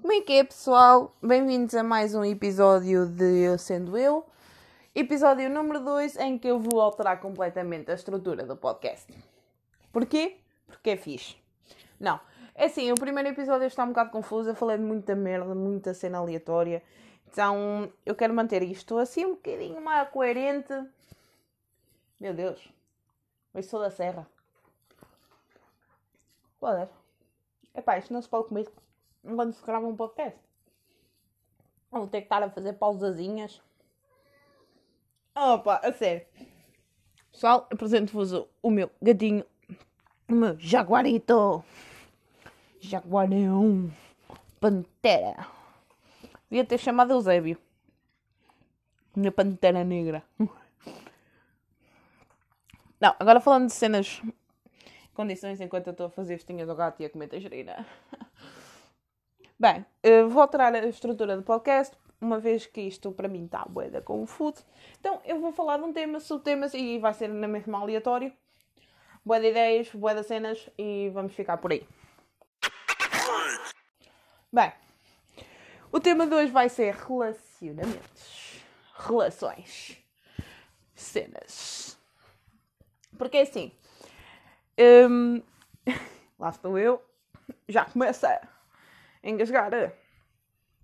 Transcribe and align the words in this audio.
Como 0.00 0.12
é 0.14 0.20
que 0.22 0.32
é, 0.32 0.44
pessoal? 0.44 1.14
Bem-vindos 1.22 1.74
a 1.74 1.82
mais 1.82 2.14
um 2.14 2.24
episódio 2.24 3.04
de 3.06 3.42
Eu 3.42 3.58
Sendo 3.58 3.98
Eu. 3.98 4.24
Episódio 4.94 5.50
número 5.50 5.84
2 5.84 6.16
em 6.16 6.38
que 6.38 6.48
eu 6.48 6.58
vou 6.58 6.80
alterar 6.80 7.20
completamente 7.20 7.90
a 7.90 7.94
estrutura 7.94 8.46
do 8.46 8.56
podcast. 8.56 9.12
Porquê? 9.92 10.38
Porque 10.66 10.88
é 10.88 10.96
fixe. 10.96 11.36
Não. 11.98 12.18
É 12.54 12.64
assim, 12.64 12.90
o 12.90 12.94
primeiro 12.94 13.28
episódio 13.28 13.66
está 13.66 13.84
um 13.84 13.88
bocado 13.88 14.10
confuso. 14.10 14.48
Eu 14.48 14.54
falei 14.54 14.78
de 14.78 14.84
muita 14.84 15.14
merda, 15.14 15.54
muita 15.54 15.92
cena 15.92 16.16
aleatória. 16.16 16.82
Então, 17.30 17.92
eu 18.04 18.14
quero 18.16 18.34
manter 18.34 18.62
isto 18.62 18.98
assim 18.98 19.24
um 19.24 19.34
bocadinho 19.34 19.80
mais 19.80 20.08
coerente. 20.10 20.72
Meu 22.18 22.34
Deus. 22.34 22.68
Eu 23.54 23.62
sou 23.62 23.80
da 23.80 23.90
serra. 23.90 24.26
Pode. 26.58 26.90
Epá, 27.74 27.98
isto 27.98 28.12
não 28.12 28.20
se 28.20 28.28
pode 28.28 28.48
comer 28.48 28.68
quando 29.22 29.52
se 29.52 29.64
grava 29.64 29.86
um 29.86 29.96
podcast. 29.96 30.38
Vou 31.90 32.06
ter 32.08 32.20
que 32.20 32.26
estar 32.26 32.42
a 32.42 32.50
fazer 32.50 32.72
pausazinhas. 32.74 33.62
Opa, 35.34 35.80
a 35.84 35.92
sério. 35.92 36.26
Pessoal, 37.30 37.68
apresento-vos 37.70 38.32
o 38.60 38.70
meu 38.70 38.90
gatinho. 39.00 39.44
O 40.28 40.34
meu 40.34 40.58
jaguarito. 40.58 41.64
Jaguarão. 42.80 43.90
Pantera. 44.60 45.59
Devia 46.50 46.64
ter 46.64 46.78
chamado 46.78 47.12
Eusébio. 47.12 47.56
Minha 49.14 49.30
pantera 49.30 49.84
negra. 49.84 50.24
Não, 53.00 53.14
agora 53.20 53.40
falando 53.40 53.66
de 53.66 53.72
cenas. 53.72 54.20
Condições 55.14 55.60
enquanto 55.60 55.86
eu 55.86 55.92
estou 55.92 56.06
a 56.06 56.10
fazer 56.10 56.34
festinhas 56.38 56.68
ao 56.68 56.74
gato 56.74 57.00
e 57.00 57.04
a 57.04 57.10
comer 57.10 57.28
tangerina. 57.28 57.86
Bem, 59.58 59.86
vou 60.28 60.42
alterar 60.42 60.74
a 60.74 60.86
estrutura 60.86 61.36
do 61.36 61.42
podcast, 61.42 61.96
uma 62.20 62.40
vez 62.40 62.66
que 62.66 62.80
isto 62.80 63.12
para 63.12 63.28
mim 63.28 63.44
está 63.44 63.64
boeda 63.66 64.00
com 64.02 64.22
o 64.22 64.26
food. 64.26 64.58
Então 64.98 65.20
eu 65.24 65.38
vou 65.38 65.52
falar 65.52 65.76
de 65.76 65.84
um 65.84 65.92
tema, 65.92 66.18
subtemas 66.18 66.74
e 66.74 66.98
vai 66.98 67.14
ser 67.14 67.28
na 67.28 67.46
mesma 67.46 67.78
aleatório. 67.78 68.32
Boa 69.24 69.38
de 69.38 69.50
ideias, 69.50 69.88
boa 69.94 70.14
de 70.14 70.24
cenas 70.24 70.68
e 70.76 71.10
vamos 71.10 71.34
ficar 71.34 71.58
por 71.58 71.70
aí. 71.72 71.86
Bem, 74.52 74.72
o 75.92 76.00
tema 76.00 76.26
de 76.26 76.34
hoje 76.34 76.52
vai 76.52 76.68
ser 76.68 76.94
relacionamentos, 76.94 78.62
relações, 78.94 79.98
cenas. 80.94 81.98
Porque 83.18 83.38
é 83.38 83.42
assim, 83.42 83.72
hum, 85.08 85.42
lá 86.38 86.50
estou 86.50 86.78
eu, 86.78 87.02
já 87.68 87.84
começa 87.84 88.28
a 88.28 89.28
engasgar. 89.28 89.70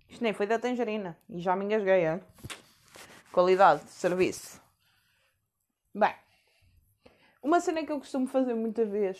Isto 0.09 0.23
nem 0.23 0.33
foi 0.33 0.45
da 0.45 0.59
tangerina 0.59 1.17
e 1.29 1.39
já 1.39 1.55
me 1.55 1.65
engasguei. 1.65 2.05
Hein? 2.05 2.21
Qualidade 3.31 3.83
de 3.83 3.91
serviço. 3.91 4.61
Bem, 5.93 6.13
uma 7.41 7.59
cena 7.59 7.85
que 7.85 7.91
eu 7.91 7.99
costumo 7.99 8.27
fazer 8.27 8.53
muita 8.53 8.85
vez 8.85 9.19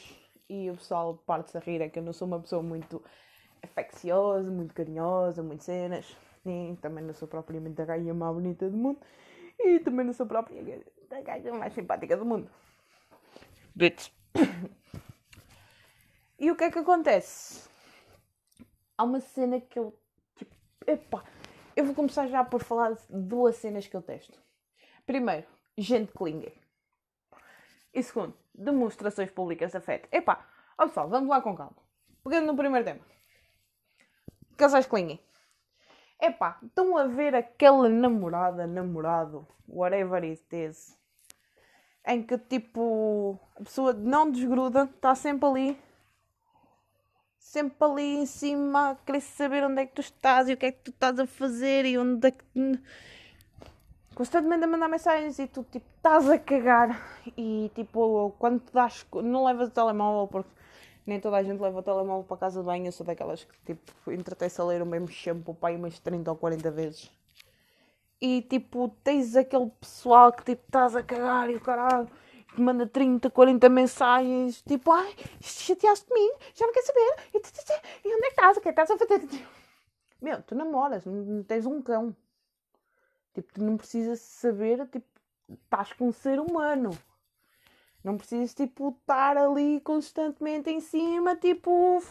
e 0.49 0.69
o 0.69 0.75
pessoal 0.75 1.15
parte-se 1.25 1.57
a 1.57 1.61
rir 1.61 1.81
é 1.81 1.89
que 1.89 1.99
eu 1.99 2.03
não 2.03 2.13
sou 2.13 2.27
uma 2.27 2.39
pessoa 2.39 2.61
muito 2.61 3.03
afecciosa, 3.67 4.49
muito 4.49 4.73
carinhosa, 4.73 5.43
muito 5.43 5.63
cenas. 5.63 6.15
Sim, 6.43 6.77
também 6.81 7.03
não 7.03 7.13
sou 7.13 7.27
propriamente 7.27 7.81
a 7.81 7.85
gaia 7.85 8.13
mais 8.13 8.33
bonita 8.33 8.69
do 8.69 8.77
mundo. 8.77 8.99
E 9.59 9.79
também 9.79 10.05
não 10.05 10.13
sou 10.13 10.25
própria 10.25 10.81
a 11.11 11.21
gaia 11.21 11.53
mais 11.53 11.73
simpática 11.73 12.15
do 12.15 12.25
mundo. 12.25 12.49
Bitch. 13.75 14.11
E 16.39 16.51
o 16.51 16.55
que 16.55 16.65
é 16.65 16.71
que 16.71 16.79
acontece? 16.79 17.67
Há 18.97 19.03
uma 19.03 19.19
cena 19.19 19.59
que 19.59 19.79
eu. 19.79 19.97
Tipo, 20.35 20.55
epá, 20.85 21.23
eu 21.75 21.85
vou 21.85 21.95
começar 21.95 22.27
já 22.27 22.43
por 22.43 22.63
falar 22.63 22.93
de 22.93 23.01
duas 23.09 23.55
cenas 23.55 23.87
que 23.87 23.95
eu 23.95 24.01
testo. 24.01 24.39
Primeiro, 25.05 25.47
gente 25.77 26.11
clingy. 26.11 26.53
E 27.93 28.03
segundo, 28.03 28.35
demonstrações 28.53 29.31
públicas 29.31 29.71
de 29.71 29.77
afeto. 29.77 30.07
Epá, 30.11 30.47
ó 30.77 30.87
pessoal, 30.87 31.09
vamos 31.09 31.29
lá 31.29 31.41
com 31.41 31.55
calma. 31.55 31.77
Pegando 32.23 32.47
no 32.47 32.55
primeiro 32.55 32.85
tema. 32.85 32.99
Casais 34.57 34.87
clingy. 34.87 35.21
Epá, 36.19 36.57
estão 36.63 36.97
a 36.97 37.05
ver 37.05 37.35
aquela 37.35 37.87
namorada, 37.87 38.65
namorado, 38.65 39.47
whatever 39.67 40.23
it 40.23 40.43
is, 40.51 40.97
em 42.03 42.23
que 42.23 42.37
tipo 42.39 43.39
a 43.55 43.63
pessoa 43.63 43.93
não 43.93 44.31
desgruda, 44.31 44.89
está 44.95 45.13
sempre 45.13 45.47
ali, 45.47 45.79
sempre 47.37 47.75
ali 47.87 48.17
em 48.17 48.25
cima, 48.25 48.97
querer 49.05 49.21
saber 49.21 49.63
onde 49.63 49.81
é 49.81 49.85
que 49.85 49.93
tu 49.93 50.01
estás 50.01 50.49
e 50.49 50.53
o 50.53 50.57
que 50.57 50.65
é 50.65 50.71
que 50.71 50.85
tu 50.85 50.89
estás 50.89 51.19
a 51.19 51.27
fazer 51.27 51.85
e 51.85 51.97
onde 51.97 52.27
é 52.27 52.31
que. 52.31 52.45
Constantemente 54.15 54.63
a 54.63 54.67
mandar 54.67 54.87
mensagens 54.87 55.37
e 55.37 55.45
tu 55.45 55.63
tipo 55.71 55.85
estás 55.97 56.27
a 56.27 56.39
cagar 56.39 56.99
e 57.37 57.71
tipo 57.75 58.33
quando 58.39 58.61
te 58.61 58.73
das. 58.73 59.05
não 59.23 59.45
levas 59.45 59.67
o 59.67 59.71
telemóvel 59.71 60.27
porque 60.27 60.49
nem 61.07 61.19
toda 61.21 61.37
a 61.37 61.43
gente 61.43 61.59
leva 61.59 61.79
o 61.79 61.83
telemóvel 61.83 62.25
para 62.25 62.37
casa 62.37 62.59
de 62.59 62.65
banho, 62.65 62.85
eu 62.85 62.91
sou 62.91 63.05
daquelas 63.05 63.45
que 63.45 63.73
tipo 63.73 64.11
entretém-se 64.11 64.59
a 64.59 64.63
ler 64.65 64.81
o 64.81 64.85
mesmo 64.85 65.07
shampoo 65.07 65.55
pai 65.55 65.75
umas 65.75 65.97
30 65.99 66.29
ou 66.29 66.37
40 66.37 66.69
vezes. 66.69 67.11
E 68.19 68.41
tipo, 68.41 68.89
tens 69.03 69.35
aquele 69.35 69.69
pessoal 69.79 70.33
que 70.33 70.43
tipo 70.43 70.63
estás 70.65 70.95
a 70.95 71.03
cagar 71.03 71.49
e 71.49 71.55
o 71.55 71.61
caralho, 71.61 72.09
que 72.53 72.59
manda 72.59 72.85
30, 72.85 73.29
40 73.29 73.69
mensagens, 73.69 74.61
tipo, 74.63 74.91
ai, 74.91 75.15
chateaste 75.39 76.05
comigo, 76.05 76.37
já 76.53 76.65
não 76.65 76.73
quer 76.73 76.81
saber, 76.81 77.15
e, 77.33 77.37
onde 78.13 78.25
é 78.25 78.27
que 78.27 78.27
estás? 78.27 78.57
O 78.57 78.61
que 78.61 78.67
é 78.67 78.71
estás 78.71 78.91
a 78.91 78.97
fazer? 78.97 79.47
Meu, 80.21 80.41
tu 80.41 80.55
namoras, 80.55 81.05
não 81.05 81.43
tens 81.43 81.65
um 81.65 81.81
cão. 81.81 82.15
Tipo, 83.33 83.53
tu 83.53 83.63
não 83.63 83.77
precisas 83.77 84.19
saber, 84.19 84.87
tipo, 84.87 85.05
estás 85.47 85.93
com 85.93 86.07
um 86.07 86.11
ser 86.11 86.39
humano. 86.39 86.89
Não 88.03 88.17
precisas, 88.17 88.53
tipo, 88.53 88.89
estar 88.89 89.37
ali 89.37 89.81
constantemente 89.81 90.69
em 90.69 90.79
cima, 90.79 91.35
tipo. 91.35 92.01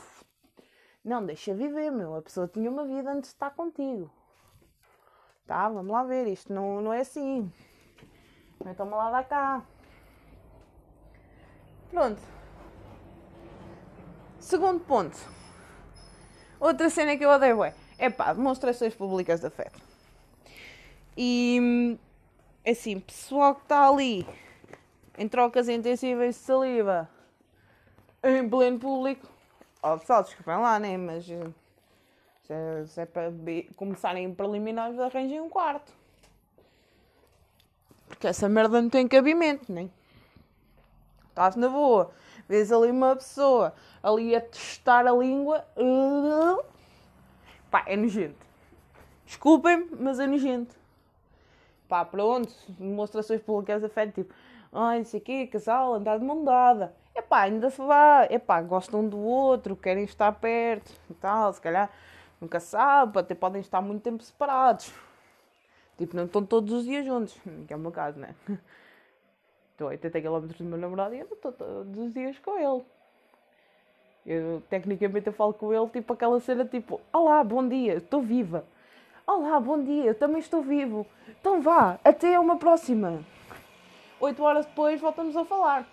Não, 1.05 1.25
deixa 1.25 1.55
viver, 1.55 1.91
meu. 1.91 2.17
A 2.17 2.23
pessoa 2.23 2.49
tinha 2.49 2.71
uma 2.71 2.85
vida 2.85 3.11
antes 3.11 3.31
de 3.31 3.35
estar 3.37 3.51
contigo. 3.51 4.11
Tá, 5.47 5.69
vamos 5.69 5.93
lá 5.93 6.03
ver. 6.03 6.27
Isto 6.27 6.53
não, 6.53 6.81
não 6.81 6.93
é 6.93 7.01
assim. 7.01 7.51
Toma 8.77 8.97
lá 8.97 9.11
da 9.11 9.23
cá. 9.23 9.65
Pronto. 11.91 12.21
Segundo 14.41 14.81
ponto. 14.81 15.17
Outra 16.59 16.91
cena 16.91 17.17
que 17.17 17.25
eu 17.25 17.31
odeio 17.31 17.63
é. 17.63 17.75
É 17.99 18.11
pá, 18.11 18.33
demonstrações 18.33 18.95
públicas 18.95 19.41
de 19.41 19.47
afeto. 19.47 19.81
E. 21.17 21.97
Assim, 22.67 22.99
pessoal 22.99 23.55
que 23.55 23.63
está 23.63 23.89
ali 23.89 24.27
em 25.19 25.29
trocas 25.29 25.69
intensivas 25.69 26.35
de 26.35 26.41
saliva 26.41 27.09
em 28.23 28.49
pleno 28.49 28.79
público. 28.79 29.27
Ó, 29.83 29.97
pessoal, 29.99 30.23
desculpem 30.23 30.57
lá, 30.57 30.79
né? 30.79 30.97
Mas 30.97 31.25
se 31.25 31.33
é, 32.53 32.85
se 32.87 33.01
é 33.01 33.07
para 33.07 33.33
começarem 33.77 34.33
preliminares, 34.35 34.99
arranjem 34.99 35.41
um 35.41 35.49
quarto. 35.49 35.93
Porque 38.09 38.27
essa 38.27 38.49
merda 38.49 38.81
não 38.81 38.89
tem 38.89 39.07
cabimento, 39.07 39.73
nem. 39.73 39.93
Estás 41.29 41.57
na 41.57 41.69
boa. 41.69 42.11
Vês 42.49 42.71
ali 42.71 42.91
uma 42.91 43.17
pessoa 43.17 43.75
ali 44.03 44.35
a 44.35 44.41
testar 44.41 45.07
a 45.07 45.13
língua. 45.13 45.67
Pá, 47.71 47.85
é 47.87 47.97
nojento. 47.97 48.47
Desculpem-me, 49.25 49.89
mas 49.99 50.21
é 50.21 50.27
nojento. 50.27 50.75
Pá, 51.89 52.05
pronto. 52.05 52.53
Demonstrações 52.69 53.43
públicas 53.43 53.83
afeto, 53.83 54.15
tipo 54.15 54.33
ai, 54.77 54.99
não 54.99 55.05
sei 55.05 55.21
o 55.21 55.23
quê, 55.23 55.47
casal, 55.47 55.95
andar 55.95 56.19
de 56.19 56.25
mão 56.25 56.45
dada. 56.45 56.95
Epá, 57.15 57.43
ainda 57.43 57.71
se 57.71 57.81
vai, 57.81 58.29
epá, 58.31 58.61
gostam 58.61 59.09
do 59.09 59.19
outro, 59.19 59.75
querem 59.75 60.05
estar 60.05 60.31
perto 60.33 60.93
e 61.11 61.15
tal, 61.15 61.53
se 61.53 61.61
calhar, 61.61 61.91
nunca 62.41 62.61
sabe, 62.61 63.19
até 63.19 63.35
podem 63.35 63.61
estar 63.61 63.81
muito 63.81 64.03
tempo 64.03 64.23
separados. 64.23 64.93
Tipo, 65.97 66.15
não 66.15 66.27
estão 66.27 66.45
todos 66.45 66.73
os 66.73 66.85
dias 66.85 67.07
juntos, 67.07 67.35
que 67.67 67.73
é 67.73 67.77
o 67.77 67.79
meu 67.79 67.91
caso, 67.91 68.19
né? 68.19 68.35
Estou 69.73 69.89
a 69.89 69.91
80 69.91 70.21
km 70.21 70.41
do 70.59 70.65
meu 70.65 70.79
namorado 70.79 71.15
e 71.15 71.21
eu 71.21 71.27
estou 71.27 71.53
todos 71.53 71.99
os 71.99 72.13
dias 72.13 72.39
com 72.39 72.59
ele. 72.59 72.83
Eu, 74.25 74.63
tecnicamente, 74.71 75.27
eu 75.27 75.35
falo 75.35 75.53
com 75.53 75.71
ele, 75.71 75.87
tipo, 75.89 76.15
aquela 76.15 76.41
cena, 76.41 76.65
tipo, 76.65 76.99
olá, 77.13 77.45
bom 77.45 77.67
dia, 77.69 77.97
estou 77.97 78.23
viva. 78.23 78.65
Olá, 79.27 79.61
bom 79.61 79.83
dia, 79.83 80.05
eu 80.07 80.15
também 80.15 80.39
estou 80.39 80.63
vivo. 80.63 81.07
Então 81.41 81.61
vá, 81.61 81.99
até 82.03 82.41
uma 82.41 82.57
próxima. 82.57 83.23
Oito 84.21 84.43
horas 84.43 84.67
depois 84.67 85.01
voltamos 85.01 85.37
a 85.37 85.45
falar. 85.45 85.87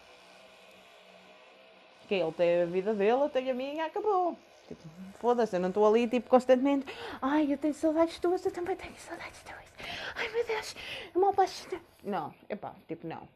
Que 2.08 2.16
ele 2.16 2.32
tem 2.32 2.62
a 2.62 2.66
vida 2.66 2.94
dele, 2.94 3.22
eu 3.24 3.30
tenho 3.30 3.52
a 3.52 3.54
minha 3.54 3.86
acabou. 3.86 4.38
Tipo, 4.68 4.82
foda-se, 5.20 5.56
eu 5.56 5.60
não 5.60 5.70
estou 5.70 5.86
ali, 5.86 6.08
tipo, 6.08 6.30
constantemente. 6.30 6.86
Ai, 7.22 7.52
eu 7.52 7.58
tenho 7.58 7.74
saudades 7.74 8.20
tuas, 8.20 8.46
eu 8.46 8.52
também 8.52 8.76
tenho 8.76 8.96
saudades 8.96 9.42
tuas. 9.44 9.66
Ai, 10.16 10.30
meu 10.30 10.46
Deus, 10.46 10.76
mal 11.16 11.34
baixo. 11.34 11.68
Não, 12.04 12.34
epá, 12.50 12.74
tipo, 12.88 13.06
não. 13.06 13.28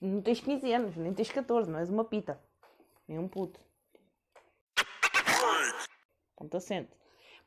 Não 0.00 0.20
tens 0.20 0.40
15 0.40 0.72
anos, 0.72 0.96
nem 0.96 1.14
tens 1.14 1.30
14, 1.30 1.70
não 1.70 1.78
és 1.78 1.88
uma 1.88 2.04
pita. 2.04 2.40
Nem 3.06 3.18
um 3.18 3.28
puto. 3.28 3.60
Ponto 6.36 6.56
assente. 6.56 6.90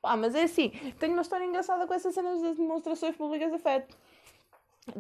Pá, 0.02 0.16
mas 0.16 0.36
é 0.36 0.44
assim, 0.44 0.70
tenho 1.00 1.14
uma 1.14 1.22
história 1.22 1.44
engraçada 1.44 1.86
com 1.86 1.94
essas 1.94 2.14
cenas 2.14 2.42
das 2.42 2.56
demonstrações 2.56 3.16
públicas 3.16 3.50
de 3.50 3.56
afeto. 3.56 3.98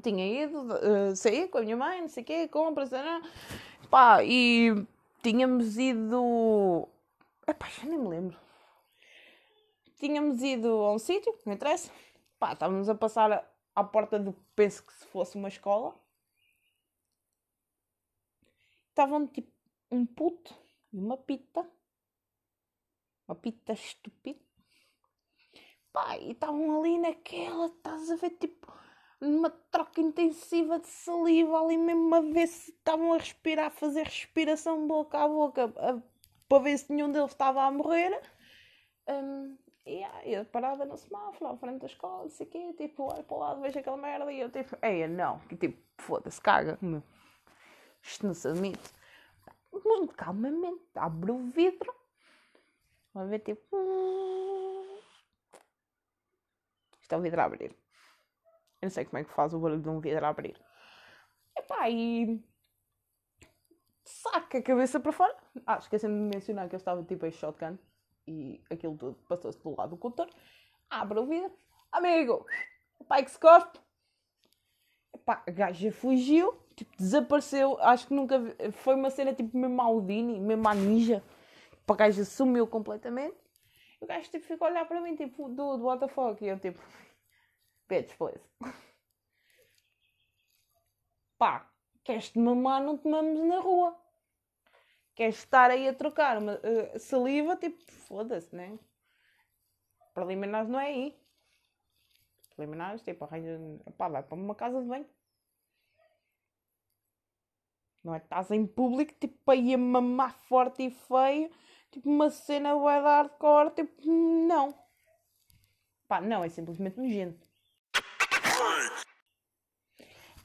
Tinha 0.01 0.43
ido 0.43 0.59
uh, 0.61 1.15
sair 1.15 1.47
com 1.47 1.59
a 1.59 1.61
minha 1.61 1.77
mãe, 1.77 2.01
não 2.01 2.07
sei 2.07 2.23
o 2.23 2.25
quê, 2.25 2.47
compras, 2.47 2.89
não, 2.89 3.21
pá, 3.89 4.23
e 4.23 4.73
tínhamos 5.21 5.77
ido. 5.77 6.87
Epá, 7.47 7.69
já 7.69 7.83
nem 7.83 7.99
me 7.99 8.07
lembro. 8.07 8.37
Tínhamos 9.97 10.41
ido 10.41 10.67
a 10.67 10.93
um 10.93 10.99
sítio, 10.99 11.37
não 11.45 11.53
interessa. 11.53 11.91
Pá, 12.39 12.53
estávamos 12.53 12.89
a 12.89 12.95
passar 12.95 13.47
à 13.75 13.83
porta 13.83 14.19
do. 14.19 14.33
Penso 14.55 14.83
que 14.83 14.93
se 14.93 15.05
fosse 15.05 15.37
uma 15.37 15.47
escola. 15.47 15.95
Estavam 18.89 19.27
tipo 19.27 19.51
um 19.91 20.05
puto 20.05 20.53
e 20.91 20.97
uma 20.97 21.17
pita. 21.17 21.69
Uma 23.27 23.35
pita 23.35 23.73
estúpida. 23.73 24.39
Pá, 25.93 26.17
e 26.17 26.31
estavam 26.31 26.79
ali 26.79 26.97
naquela, 26.97 27.67
estás 27.67 28.11
a 28.11 28.15
ver, 28.17 28.31
tipo, 28.31 28.71
numa 29.19 29.49
troca 29.49 30.01
intensiva 30.01 30.79
de 30.79 30.87
saliva, 30.87 31.59
ali 31.59 31.77
mesmo 31.77 32.13
a 32.13 32.21
ver 32.21 32.47
se 32.47 32.71
estavam 32.71 33.13
a 33.13 33.17
respirar, 33.17 33.67
a 33.67 33.69
fazer 33.71 34.03
respiração 34.03 34.87
boca 34.87 35.17
a 35.19 35.27
boca, 35.27 35.73
a, 35.77 36.01
para 36.47 36.63
ver 36.63 36.77
se 36.77 36.91
nenhum 36.91 37.11
deles 37.11 37.31
estava 37.31 37.63
a 37.63 37.71
morrer. 37.71 38.21
Um, 39.07 39.57
e 39.85 40.03
aí, 40.03 40.33
eu 40.33 40.45
parada 40.45 40.83
no 40.85 40.97
semáforo, 40.97 41.51
à 41.51 41.57
frente 41.57 41.81
da 41.81 41.85
escola, 41.85 42.23
não 42.23 42.29
sei 42.29 42.47
o 42.47 42.49
quê, 42.49 42.73
tipo, 42.73 43.03
olho 43.03 43.23
para 43.23 43.35
o 43.35 43.39
lado, 43.39 43.61
vejo 43.61 43.77
aquela 43.79 43.97
merda 43.97 44.31
e 44.31 44.39
eu 44.39 44.49
tipo, 44.49 44.75
ei, 44.81 45.07
não, 45.07 45.39
que 45.41 45.55
tipo, 45.55 45.77
foda-se, 45.97 46.41
caga, 46.41 46.77
meu. 46.81 47.03
Isto 48.01 48.27
não 48.27 48.33
se 48.33 48.47
admite. 48.47 48.91
Muito 49.71 50.15
calmamente, 50.15 50.83
abro 50.95 51.35
o 51.35 51.49
vidro, 51.51 51.93
vou 53.13 53.27
ver 53.27 53.39
tipo. 53.39 53.77
Isto 57.01 57.13
é 57.13 57.17
um 57.17 57.21
vidro 57.21 57.41
a 57.41 57.43
abrir. 57.43 57.75
Eu 58.85 58.89
não 58.89 58.91
sei 58.91 59.05
como 59.05 59.17
é 59.17 59.23
que 59.23 59.33
faz 59.33 59.51
o 59.51 59.59
barulho 59.59 59.81
de 59.81 59.89
um 59.89 59.99
vidro 59.99 60.23
a 60.23 60.29
abrir. 60.29 60.55
Epá, 61.57 61.89
e. 61.89 62.39
Saca 64.03 64.59
a 64.59 64.61
cabeça 64.61 64.99
para 64.99 65.11
fora. 65.11 65.35
Ah, 65.65 65.77
esqueci-me 65.77 66.29
de 66.29 66.35
mencionar 66.35 66.69
que 66.69 66.75
eu 66.75 66.77
estava 66.77 67.03
tipo 67.03 67.25
em 67.25 67.31
shotgun 67.31 67.79
e 68.27 68.61
aquilo 68.69 68.95
tudo 68.95 69.15
passou-se 69.27 69.57
do 69.59 69.75
lado 69.75 69.89
do 69.89 69.97
condutor. 69.97 70.29
Abre 70.87 71.17
o 71.17 71.25
vidro. 71.25 71.51
Amigo, 71.91 72.45
o 72.99 73.03
pai 73.03 73.23
que 73.23 73.31
se 73.31 73.39
cospe. 73.39 73.79
Epá, 75.15 75.41
a 75.47 75.51
gaja 75.51 75.91
fugiu, 75.91 76.55
tipo, 76.75 76.95
desapareceu. 76.95 77.79
Acho 77.81 78.05
que 78.05 78.13
nunca 78.13 78.37
vi. 78.37 78.71
Foi 78.73 78.93
uma 78.93 79.09
cena 79.09 79.33
tipo 79.33 79.57
mesmo 79.57 79.81
Audini, 79.81 80.39
mesmo 80.39 80.67
a 80.69 80.75
ninja. 80.75 81.23
A 81.87 81.95
gaja 81.95 82.23
sumiu 82.23 82.67
completamente. 82.67 83.35
O 83.99 84.05
gajo 84.05 84.29
tipo, 84.29 84.45
ficou 84.45 84.67
a 84.67 84.69
olhar 84.69 84.85
para 84.85 85.01
mim, 85.01 85.15
tipo, 85.15 85.49
do, 85.49 85.95
do 85.95 86.07
fuck? 86.07 86.43
E 86.45 86.49
eu 86.49 86.59
tipo, 86.59 86.79
bitch, 87.87 88.15
please. 88.17 88.41
Pá, 91.37 91.69
queres-te 92.03 92.39
mamar, 92.39 92.81
não 92.81 92.97
te 92.97 93.07
na 93.07 93.59
rua. 93.59 93.95
Queres 95.15 95.37
estar 95.37 95.69
aí 95.69 95.87
a 95.87 95.93
trocar 95.93 96.37
uma 96.37 96.55
uh, 96.55 96.99
saliva, 96.99 97.55
tipo, 97.55 97.83
foda-se, 97.91 98.53
né? 98.55 98.77
Preliminares 100.13 100.69
não 100.69 100.79
é 100.79 100.87
aí. 100.87 101.19
Preliminares, 102.55 103.01
tipo, 103.01 103.23
arranja, 103.23 103.59
pá, 103.97 104.07
vai 104.07 104.23
para 104.23 104.35
uma 104.35 104.55
casa 104.55 104.81
de 104.81 104.87
banho. 104.87 105.09
Não 108.03 108.13
é? 108.13 108.17
Estás 108.17 108.51
em 108.51 108.67
público, 108.67 109.13
tipo, 109.19 109.49
aí 109.49 109.73
a 109.73 109.77
mamar 109.77 110.33
forte 110.33 110.83
e 110.83 110.91
feio 110.91 111.49
tipo 111.95 112.09
uma 112.09 112.29
cena 112.29 112.75
vai 112.75 113.01
dar 113.01 113.23
hardcore, 113.23 113.73
tipo, 113.73 114.11
não. 114.11 114.73
Pá, 116.07 116.19
não, 116.19 116.43
é 116.43 116.49
simplesmente 116.49 116.97
nojento. 116.97 117.44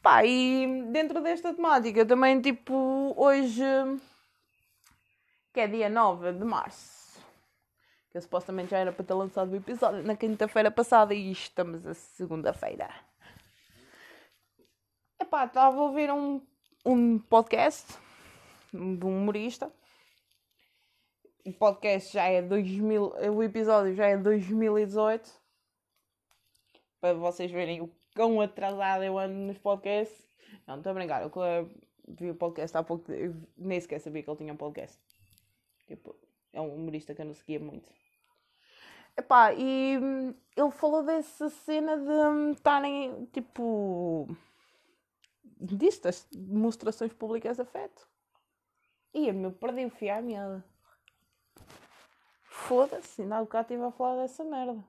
Pá, 0.03 0.25
e 0.25 0.85
dentro 0.91 1.21
desta 1.21 1.53
temática 1.53 2.07
também, 2.07 2.41
tipo, 2.41 3.15
hoje, 3.17 3.62
que 5.53 5.61
é 5.61 5.67
dia 5.67 5.89
9 5.89 6.33
de 6.33 6.45
março, 6.45 7.23
que 8.11 8.17
eu 8.17 8.23
supostamente 8.23 8.71
já 8.71 8.79
era 8.79 8.93
para 8.93 9.05
ter 9.05 9.15
lançado 9.15 9.53
o 9.53 9.57
episódio 9.57 10.03
na 10.03 10.17
quinta-feira 10.17 10.71
passada 10.71 11.15
e 11.15 11.31
estamos 11.31 11.87
a 11.87 11.95
segunda-feira. 11.95 12.89
Epá, 15.21 15.45
estava 15.45 15.77
a 15.77 15.83
ouvir 15.83 16.11
um, 16.11 16.41
um 16.85 17.19
podcast 17.19 17.93
de 18.73 19.05
um 19.05 19.19
humorista 19.19 19.71
o 21.45 21.53
podcast 21.53 22.12
já 22.12 22.25
é 22.25 22.43
2000, 22.43 23.15
o 23.35 23.43
episódio 23.43 23.95
já 23.95 24.07
é 24.07 24.17
2018. 24.17 25.31
Para 27.01 27.15
vocês 27.15 27.51
verem 27.51 27.81
o 27.81 27.89
quão 28.21 28.39
atrasado 28.43 29.03
eu 29.03 29.19
ando 29.19 29.35
nos 29.35 29.57
podcasts. 29.57 30.29
Não, 30.67 30.77
estou 30.77 30.91
a 30.91 30.95
brincar. 30.95 31.23
Eu 31.23 31.71
vi 32.07 32.31
o 32.31 32.35
podcast 32.35 32.77
há 32.77 32.83
pouco, 32.83 33.11
eu 33.11 33.35
nem 33.57 33.81
sequer 33.81 33.99
sabia 33.99 34.23
que 34.23 34.29
ele 34.29 34.37
tinha 34.37 34.53
um 34.53 34.59
podcast. 34.59 35.01
Tipo, 35.87 36.15
é 36.53 36.61
um 36.61 36.75
humorista 36.75 37.15
que 37.15 37.23
eu 37.23 37.27
não 37.27 37.33
seguia 37.33 37.59
muito. 37.59 37.91
Epá, 39.17 39.55
e 39.55 39.99
hum, 39.99 40.35
ele 40.55 40.71
falou 40.71 41.03
dessa 41.03 41.49
cena 41.49 41.97
de 41.97 42.53
estarem, 42.53 43.25
tipo, 43.33 44.29
disto, 45.59 46.03
das 46.03 46.29
demonstrações 46.31 47.15
públicas 47.15 47.57
de 47.57 47.63
afeto. 47.63 48.07
E 49.15 49.29
eu 49.29 49.35
me 49.35 49.51
perdi 49.51 49.87
o 49.87 49.91
fio 49.91 50.15
à 50.15 50.21
meada. 50.21 50.65
Foda-se, 52.45 53.23
ainda 53.23 53.39
há 53.39 53.41
bocado 53.41 53.73
estive 53.73 53.83
a 53.83 53.91
falar 53.91 54.23
dessa 54.23 54.45
merda. 54.45 54.85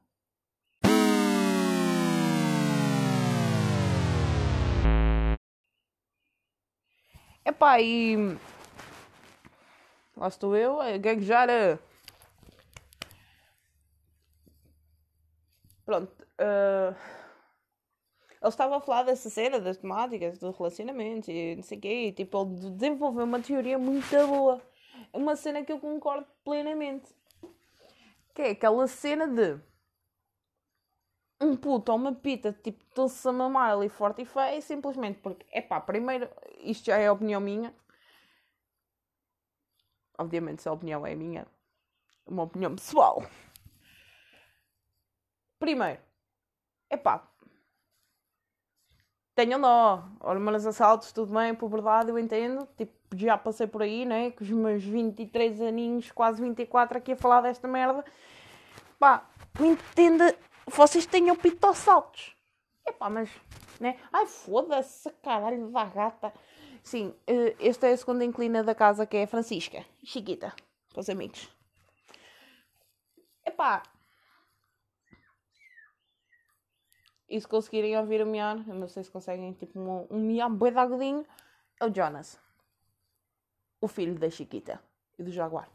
Epá, 7.45 7.79
e. 7.81 8.37
Lá 10.15 10.27
estou 10.27 10.55
eu 10.55 10.79
a 10.79 10.97
gaguejar. 10.97 11.47
Pronto. 15.85 16.11
Uh... 16.39 16.95
Ele 18.41 18.49
estava 18.49 18.77
a 18.77 18.81
falar 18.81 19.03
dessa 19.03 19.29
cena, 19.29 19.59
das 19.59 19.77
temáticas, 19.77 20.39
do 20.39 20.49
relacionamento 20.49 21.29
e 21.29 21.55
não 21.55 21.63
sei 21.63 21.77
o 21.77 21.81
quê. 21.81 22.07
E, 22.07 22.11
tipo, 22.11 22.41
ele 22.41 22.71
desenvolveu 22.71 23.23
uma 23.23 23.39
teoria 23.39 23.77
muito 23.77 24.09
boa. 24.27 24.59
É 25.13 25.17
uma 25.17 25.35
cena 25.35 25.63
que 25.63 25.71
eu 25.71 25.79
concordo 25.79 26.25
plenamente. 26.43 27.13
Que 28.33 28.41
é 28.41 28.49
aquela 28.51 28.87
cena 28.87 29.27
de 29.27 29.59
um 31.41 31.55
puto 31.55 31.91
ou 31.91 31.97
uma 31.97 32.13
pita, 32.13 32.53
tipo, 32.53 32.83
estão-se 32.83 33.27
a 33.27 33.31
mamar 33.31 33.71
ali 33.71 33.89
forte 33.89 34.21
e 34.21 34.25
feio, 34.25 34.61
simplesmente 34.61 35.19
porque, 35.19 35.45
é 35.51 35.61
pá, 35.61 35.81
primeiro, 35.81 36.29
isto 36.59 36.85
já 36.85 36.97
é 36.97 37.09
opinião 37.11 37.41
minha. 37.41 37.73
Obviamente, 40.17 40.61
se 40.61 40.69
a 40.69 40.73
opinião 40.73 41.05
é 41.05 41.15
minha, 41.15 41.47
uma 42.27 42.43
opinião 42.43 42.75
pessoal. 42.75 43.23
Primeiro, 45.59 45.99
é 46.89 46.97
pá, 46.97 47.31
tenham 49.35 49.59
dó, 49.59 50.03
hormonas 50.19 50.65
assaltos, 50.65 51.11
tudo 51.11 51.33
bem, 51.33 51.55
por 51.55 51.69
verdade, 51.69 52.09
eu 52.09 52.19
entendo. 52.19 52.67
Tipo, 52.77 52.93
já 53.15 53.37
passei 53.37 53.67
por 53.67 53.81
aí, 53.81 54.05
né? 54.05 54.31
Com 54.31 54.43
os 54.43 54.49
meus 54.49 54.83
23 54.83 55.61
aninhos, 55.61 56.11
quase 56.11 56.41
24, 56.41 56.97
aqui 56.97 57.13
a 57.13 57.15
falar 57.15 57.41
desta 57.41 57.67
merda. 57.67 58.05
Pá, 58.99 59.25
entenda, 59.59 60.35
vocês 60.71 61.05
tenham 61.05 61.35
pitossaltos. 61.35 62.35
É 62.85 62.91
pá, 62.91 63.09
mas, 63.09 63.29
né? 63.79 63.99
Ai, 64.11 64.25
foda-se, 64.25 65.09
caralho 65.23 65.69
da 65.69 65.85
gata. 65.85 66.33
Sim, 66.83 67.13
eh, 67.27 67.55
esta 67.59 67.87
é 67.87 67.93
a 67.93 67.97
segunda 67.97 68.25
inclina 68.25 68.63
da 68.63 68.73
casa 68.73 69.05
que 69.05 69.17
é 69.17 69.23
a 69.23 69.27
Francisca, 69.27 69.85
chiquita, 70.03 70.53
para 70.89 70.99
os 70.99 71.09
amigos. 71.09 71.49
Epá, 73.45 73.83
E 77.31 77.39
se 77.39 77.47
conseguirem 77.47 77.97
ouvir 77.97 78.21
o 78.21 78.25
miar, 78.25 78.57
eu 78.67 78.75
não 78.75 78.89
sei 78.89 79.05
se 79.05 79.09
conseguem, 79.09 79.53
tipo, 79.53 79.79
um, 79.79 80.05
um 80.11 80.19
miar 80.19 80.49
boi 80.49 80.69
agudinho, 80.75 81.25
é 81.79 81.85
o 81.85 81.95
Jonas. 81.95 82.37
O 83.79 83.87
filho 83.87 84.19
da 84.19 84.29
Chiquita 84.29 84.83
e 85.17 85.23
do 85.23 85.31
Jaguar. 85.31 85.69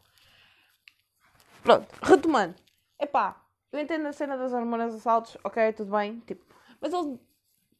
Pronto, 1.63 1.87
retomando. 2.03 2.53
Epá, 2.99 3.43
eu 3.71 3.79
entendo 3.79 4.07
a 4.07 4.13
cena 4.13 4.37
das 4.37 4.53
hormonas 4.53 4.93
assaltos, 4.95 5.37
ok, 5.43 5.73
tudo 5.73 5.91
bem, 5.91 6.19
tipo, 6.25 6.43
mas 6.81 6.93
ele 6.93 7.19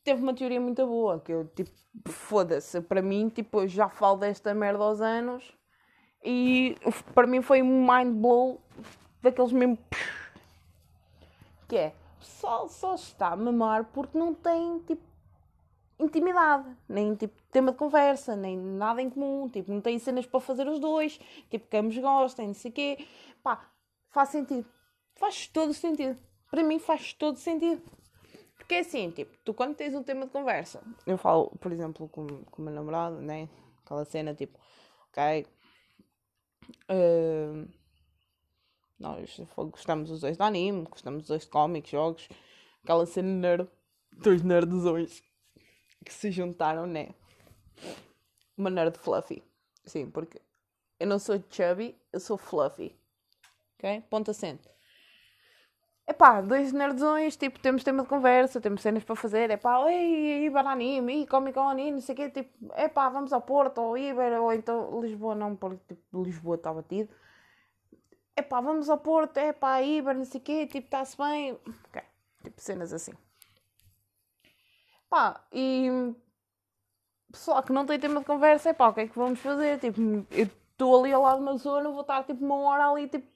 teve 0.03 0.22
uma 0.22 0.34
teoria 0.34 0.62
muito 0.62 0.86
boa, 0.86 1.20
que 1.20 1.32
eu, 1.34 1.48
tipo, 1.56 1.72
foda-se, 2.10 2.82
para 2.82 3.01
mim, 3.01 3.29
tipo, 3.29 3.62
eu 3.62 3.67
já 3.67 3.89
falo 3.89 4.17
desta 4.17 4.53
merda 4.53 4.84
aos 4.84 5.01
anos 5.01 5.56
E 6.24 6.75
para 7.15 7.27
mim 7.27 7.41
foi 7.41 7.62
um 7.63 7.88
mind 7.88 8.15
blow 8.22 8.62
daqueles 9.22 9.51
mesmo. 9.53 9.77
Que 11.67 11.77
é, 11.77 11.96
só, 12.20 12.67
só 12.67 12.96
está 12.96 13.29
a 13.29 13.36
mamar 13.36 13.86
porque 13.86 14.17
não 14.17 14.34
tem 14.34 14.79
tipo 14.79 15.01
intimidade, 16.00 16.77
nem 16.88 17.15
tipo 17.15 17.41
tema 17.51 17.72
de 17.72 17.77
conversa, 17.77 18.36
nem 18.36 18.58
nada 18.58 19.01
em 19.01 19.10
comum, 19.10 19.50
tipo, 19.50 19.72
não 19.72 19.82
tem 19.82 19.98
cenas 20.00 20.25
para 20.27 20.39
fazer 20.39 20.67
os 20.67 20.79
dois, 20.79 21.20
tipo, 21.50 21.67
que 21.67 21.77
ambos 21.77 21.98
gostem, 21.98 22.48
não 22.48 22.53
sei 22.53 22.72
o 22.72 22.74
quê. 22.74 23.08
Pá, 23.44 23.62
faz 24.10 24.29
sentido. 24.29 24.65
Faz 25.17 25.47
todo 25.47 25.74
sentido. 25.74 26.19
Para 26.50 26.63
mim 26.63 26.79
faz 26.79 27.13
todo 27.13 27.38
sentido. 27.38 27.81
Porque 28.57 28.75
é 28.75 28.79
assim, 28.79 29.12
tipo, 29.12 29.36
tu 29.43 29.53
quando 29.53 29.75
tens 29.75 29.95
um 29.95 30.03
tema 30.03 30.25
de 30.25 30.31
conversa, 30.31 30.81
eu 31.05 31.17
falo, 31.17 31.51
por 31.59 31.71
exemplo, 31.71 32.07
com, 32.09 32.25
o 32.25 32.62
meu 32.62 32.74
namorado, 32.74 33.21
né? 33.21 33.50
Aquela 33.83 34.05
cena 34.05 34.33
tipo, 34.33 34.59
ok. 35.09 35.45
Uh, 36.89 37.67
nós 39.00 39.39
gostamos 39.55 40.09
os 40.09 40.21
dois 40.21 40.38
de 40.38 40.43
anime, 40.43 40.86
gostamos 40.86 41.24
os 41.24 41.27
dois 41.27 41.43
de 41.43 41.50
cómics, 41.50 41.89
jogos, 41.89 42.27
aquela 42.83 43.05
cena 43.05 43.29
nerd, 43.29 43.69
dois 44.12 44.43
nerdzões 44.43 45.24
que 46.03 46.13
se 46.13 46.31
juntaram, 46.31 46.86
né? 46.86 47.09
Uma 48.57 48.69
nerd 48.69 48.97
fluffy. 48.97 49.43
Sim, 49.86 50.12
porque 50.12 50.41
eu 51.00 51.07
não 51.07 51.19
sou 51.19 51.41
chubby, 51.50 51.95
eu 52.12 52.19
sou 52.19 52.38
fluffy. 52.38 52.93
Ok? 53.77 54.01
Ponto 54.09 54.31
acento. 54.31 54.76
Epá, 56.09 56.39
dois 56.39 56.71
nerdzões, 56.71 57.35
tipo, 57.35 57.59
temos 57.59 57.83
tema 57.83 58.01
de 58.03 58.07
conversa, 58.07 58.61
temos 58.61 58.81
cenas 58.81 59.03
para 59.03 59.15
fazer, 59.15 59.49
epá, 59.51 59.91
ei, 59.91 60.45
Iber 60.45 60.65
anime, 60.65 61.23
e 61.23 61.27
Comic 61.27 61.53
Con 61.53 61.73
não 61.73 61.99
sei 61.99 62.13
o 62.13 62.15
quê, 62.15 62.29
tipo, 62.29 62.73
epá, 62.77 63.09
vamos 63.09 63.33
ao 63.33 63.41
Porto, 63.41 63.79
ou 63.81 63.97
Iber, 63.97 64.41
ou 64.41 64.53
então 64.53 65.01
Lisboa 65.01 65.35
não, 65.35 65.53
porque 65.57 65.95
tipo, 65.95 66.23
Lisboa 66.23 66.55
está 66.55 66.73
batido. 66.73 67.13
Epá, 68.37 68.61
vamos 68.61 68.89
ao 68.89 68.97
Porto, 68.97 69.37
epá, 69.37 69.81
Iber, 69.81 70.15
não 70.15 70.23
sei 70.23 70.39
o 70.39 70.43
quê, 70.43 70.65
tipo, 70.65 70.87
está-se 70.87 71.17
bem. 71.17 71.59
Ok, 71.89 72.01
tipo, 72.41 72.61
cenas 72.61 72.93
assim. 72.93 73.13
Pá, 75.09 75.43
e 75.51 75.89
pessoal 77.31 77.61
que 77.63 77.73
não 77.73 77.85
tem 77.85 77.99
tema 77.99 78.21
de 78.21 78.25
conversa, 78.25 78.69
epá, 78.69 78.87
o 78.89 78.93
que 78.93 79.01
é 79.01 79.07
que 79.07 79.17
vamos 79.17 79.39
fazer? 79.41 79.79
Tipo, 79.79 79.99
eu 80.31 80.45
estou 80.71 80.99
ali 80.99 81.11
ao 81.13 81.21
lado 81.21 81.37
de 81.39 81.43
uma 81.43 81.57
zona, 81.57 81.89
vou 81.89 82.01
estar 82.01 82.23
tipo 82.23 82.45
uma 82.45 82.55
hora 82.55 82.89
ali, 82.89 83.09
tipo, 83.09 83.27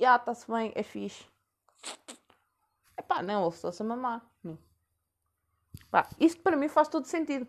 já 0.00 0.16
está-se 0.16 0.50
bem, 0.50 0.72
é 0.74 0.82
fixe 0.82 1.26
Epá, 2.98 3.22
não, 3.22 3.42
ele 3.46 3.54
estou-se 3.54 3.82
a 3.82 3.84
mamar. 3.84 4.24
Isto 6.18 6.42
para 6.42 6.56
mim 6.56 6.68
faz 6.68 6.88
todo 6.88 7.06
sentido. 7.06 7.46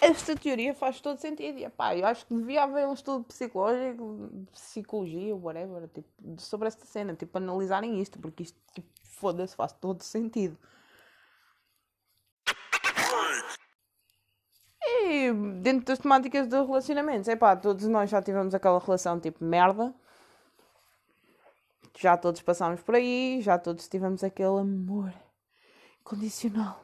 Esta 0.00 0.34
teoria 0.34 0.74
faz 0.74 1.00
todo 1.00 1.18
sentido. 1.18 1.58
E, 1.58 1.64
epá, 1.64 1.94
eu 1.96 2.06
acho 2.06 2.26
que 2.26 2.34
devia 2.34 2.62
haver 2.62 2.86
um 2.86 2.94
estudo 2.94 3.24
psicológico, 3.24 4.46
psicologia, 4.52 5.36
whatever, 5.36 5.88
tipo, 5.88 6.08
sobre 6.40 6.68
esta 6.68 6.86
cena, 6.86 7.14
tipo, 7.14 7.36
analisarem 7.36 8.00
isto, 8.00 8.18
porque 8.18 8.42
isto, 8.42 8.58
tipo, 8.74 8.88
foda-se, 9.04 9.54
faz 9.54 9.72
todo 9.72 10.02
sentido. 10.02 10.56
E 14.82 15.32
dentro 15.60 15.86
das 15.86 15.98
temáticas 15.98 16.46
dos 16.46 16.66
relacionamentos, 16.66 17.28
é 17.28 17.36
pá, 17.36 17.54
todos 17.56 17.86
nós 17.86 18.08
já 18.08 18.22
tivemos 18.22 18.54
aquela 18.54 18.78
relação 18.78 19.20
tipo 19.20 19.44
merda, 19.44 19.94
já 22.00 22.16
todos 22.16 22.40
passámos 22.40 22.80
por 22.82 22.94
aí, 22.94 23.40
já 23.42 23.58
todos 23.58 23.86
tivemos 23.86 24.24
aquele 24.24 24.58
amor 24.58 25.12
condicional. 26.02 26.82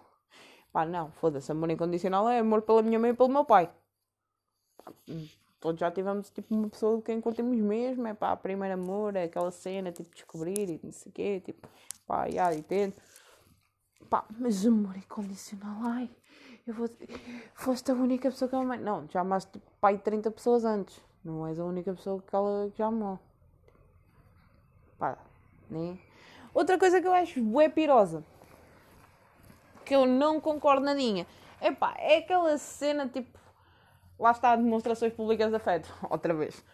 Pá, 0.71 0.85
não, 0.85 1.11
foda-se, 1.13 1.51
amor 1.51 1.71
incondicional 1.71 2.29
é 2.29 2.41
amor 2.41 2.61
pela 2.61 2.83
minha 2.83 2.99
mãe 2.99 3.11
e 3.13 3.15
pelo 3.15 3.31
meu 3.31 3.45
pai. 3.45 3.73
Todos 5.59 5.81
já 5.81 5.91
tivemos 5.91 6.31
tipo 6.31 6.55
uma 6.55 6.69
pessoa 6.69 6.99
de 6.99 7.03
quem 7.03 7.19
curtimos 7.19 7.59
mesmo, 7.59 8.07
é 8.07 8.13
pá, 8.13 8.37
primeiro 8.37 8.75
amor, 8.75 9.17
é 9.17 9.25
aquela 9.25 9.51
cena, 9.51 9.91
tipo, 9.91 10.15
descobrir 10.15 10.69
e 10.69 10.81
não 10.85 10.93
sei 10.93 11.11
o 11.11 11.13
quê, 11.15 11.41
tipo, 11.41 11.67
pá, 12.07 12.29
já, 12.29 12.53
e 12.53 12.63
tento. 12.63 13.01
Pá, 14.11 14.27
mas 14.39 14.67
amor 14.67 14.99
incondicional, 14.99 15.79
ai, 15.81 16.11
eu 16.67 16.75
vou. 16.75 16.89
Foste 17.55 17.91
a 17.91 17.95
única 17.95 18.31
pessoa 18.31 18.51
que 18.51 18.55
eu 18.55 18.61
amei. 18.61 18.79
Não, 18.79 19.09
já 19.09 19.23
amaste 19.23 19.53
tipo, 19.53 19.71
pai 19.81 19.97
30 19.97 20.31
pessoas 20.31 20.63
antes. 20.65 21.01
Não 21.25 21.47
és 21.47 21.59
a 21.59 21.65
única 21.65 21.95
pessoa 21.95 22.21
que 22.21 22.37
ela 22.37 22.71
já 22.77 22.87
amou. 22.87 23.19
Pá, 24.99 25.19
né? 25.69 25.99
Outra 26.55 26.79
coisa 26.79 27.01
que 27.01 27.07
eu 27.07 27.13
acho 27.13 27.43
bué 27.43 27.69
pirosa, 27.69 28.25
que 29.85 29.95
eu 29.95 30.07
não 30.07 30.41
concordo 30.41 30.85
nadinha, 30.85 31.27
epá, 31.61 31.95
é 31.99 32.19
aquela 32.19 32.57
cena 32.57 33.09
tipo, 33.09 33.39
lá 34.19 34.31
está, 34.31 34.57
demonstrações 34.57 35.13
públicas 35.13 35.51
de 35.51 35.57
afeto, 35.57 35.93
outra 36.09 36.33
vez. 36.33 36.65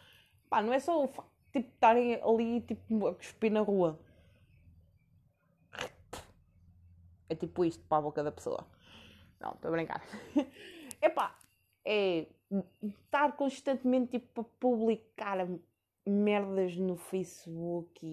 Pá, 0.49 0.63
não 0.63 0.73
é 0.73 0.79
só 0.79 1.03
o 1.03 1.09
facto 1.09 1.31
de 1.53 1.61
tipo, 1.61 1.75
estarem 1.75 2.15
ali 2.23 2.61
tipo, 2.61 3.07
a 3.09 3.15
cuspir 3.15 3.51
na 3.51 3.61
rua. 3.61 3.99
É 7.29 7.35
tipo 7.35 7.65
isto 7.65 7.83
para 7.85 7.99
a 7.99 8.03
boca 8.03 8.23
da 8.23 8.31
pessoa. 8.31 8.67
Não, 9.41 9.53
estou 9.53 9.69
a 9.69 9.73
brincar. 9.73 10.03
Epá, 11.01 11.35
é 11.85 12.27
estar 12.83 13.33
constantemente 13.33 14.19
tipo, 14.19 14.43
a 14.43 14.45
publicar 14.61 15.39
merdas 16.07 16.77
no 16.77 16.97
Facebook 16.97 18.05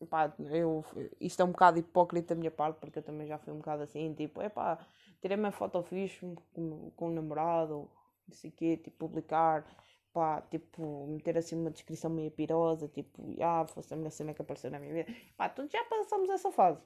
e 0.00 0.06
pá, 0.06 0.32
eu, 0.50 0.84
isto 1.20 1.40
é 1.42 1.44
um 1.44 1.50
bocado 1.50 1.78
hipócrita 1.78 2.34
da 2.34 2.38
minha 2.38 2.50
parte 2.50 2.78
porque 2.78 3.00
eu 3.00 3.02
também 3.02 3.26
já 3.26 3.38
fui 3.38 3.52
um 3.52 3.58
bocado 3.58 3.82
assim, 3.82 4.14
tipo, 4.14 4.40
é 4.40 4.48
pá, 4.48 4.78
tirei 5.20 5.36
uma 5.36 5.50
foto 5.50 5.82
fixe 5.82 6.20
com, 6.52 6.90
com 6.90 7.08
um 7.08 7.14
namorado, 7.14 7.90
não 8.26 8.34
sei 8.34 8.50
o 8.50 8.52
quê, 8.52 8.76
tipo, 8.76 8.96
publicar, 8.96 9.66
pá, 10.12 10.40
tipo, 10.42 11.06
meter 11.08 11.36
assim 11.38 11.56
uma 11.56 11.70
descrição 11.70 12.10
meio 12.10 12.30
pirosa, 12.30 12.88
tipo, 12.88 13.34
ah, 13.42 13.66
fosse 13.66 13.92
a 13.92 13.96
melhor 13.96 14.10
cena 14.10 14.34
que 14.34 14.42
apareceu 14.42 14.70
na 14.70 14.78
minha 14.78 14.94
vida, 14.94 15.12
pá, 15.36 15.48
todos 15.48 15.72
já 15.72 15.84
passamos 15.84 16.28
essa 16.30 16.52
fase. 16.52 16.80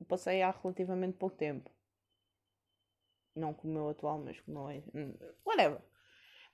Eu 0.00 0.06
passei 0.06 0.42
há 0.42 0.50
relativamente 0.50 1.16
pouco 1.16 1.36
tempo. 1.36 1.70
Não 3.34 3.54
como 3.54 3.72
o 3.72 3.74
meu 3.76 3.88
atual, 3.90 4.18
mas 4.18 4.40
como 4.40 4.60
o 4.60 4.66
meu 4.92 5.34
Whatever. 5.44 5.80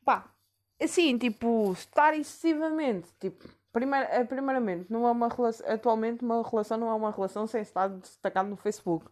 Pá, 0.04 0.34
assim, 0.80 1.16
tipo, 1.18 1.72
estar 1.72 2.14
excessivamente, 2.14 3.08
tipo, 3.18 3.48
primeir, 3.72 4.06
eh, 4.10 4.24
primeiramente, 4.24 4.90
não 4.90 5.06
é 5.06 5.10
uma 5.10 5.28
relação, 5.28 5.66
atualmente 5.70 6.24
uma 6.24 6.42
relação 6.42 6.78
não 6.78 6.90
é 6.90 6.94
uma 6.94 7.10
relação 7.10 7.46
sem 7.46 7.62
estar 7.62 7.88
destacado 7.88 8.48
no 8.48 8.56
Facebook. 8.56 9.06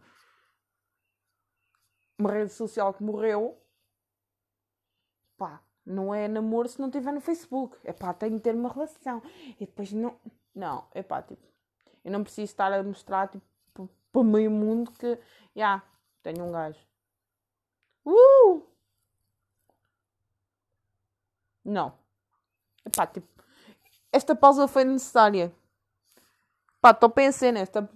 Uma 2.17 2.31
rede 2.31 2.51
social 2.51 2.93
que 2.93 3.03
morreu, 3.03 3.57
pá, 5.37 5.61
não 5.85 6.13
é 6.13 6.27
namoro 6.27 6.67
se 6.67 6.79
não 6.79 6.87
estiver 6.87 7.13
no 7.13 7.21
Facebook. 7.21 7.77
É 7.83 7.93
pá, 7.93 8.13
tenho 8.13 8.35
de 8.37 8.41
ter 8.41 8.55
uma 8.55 8.69
relação. 8.71 9.21
E 9.59 9.65
depois 9.65 9.91
não, 9.93 10.19
não, 10.53 10.87
é 10.93 11.01
pá, 11.01 11.21
tipo, 11.21 11.47
eu 12.03 12.11
não 12.11 12.23
preciso 12.23 12.45
estar 12.51 12.71
a 12.73 12.83
mostrar, 12.83 13.29
tipo, 13.29 13.89
para 14.11 14.23
meio 14.23 14.51
mundo 14.51 14.91
que, 14.91 15.15
já, 15.15 15.21
yeah, 15.55 15.83
tenho 16.23 16.43
um 16.45 16.51
gajo. 16.51 16.79
Uh! 18.05 18.68
Não. 21.69 21.93
Epá, 22.83 23.05
tipo, 23.05 23.27
esta 24.11 24.35
pausa 24.35 24.67
foi 24.67 24.83
necessária. 24.83 25.53
Pá, 26.81 26.91
estou 26.91 27.09
pensando, 27.11 27.57
esta, 27.57 27.87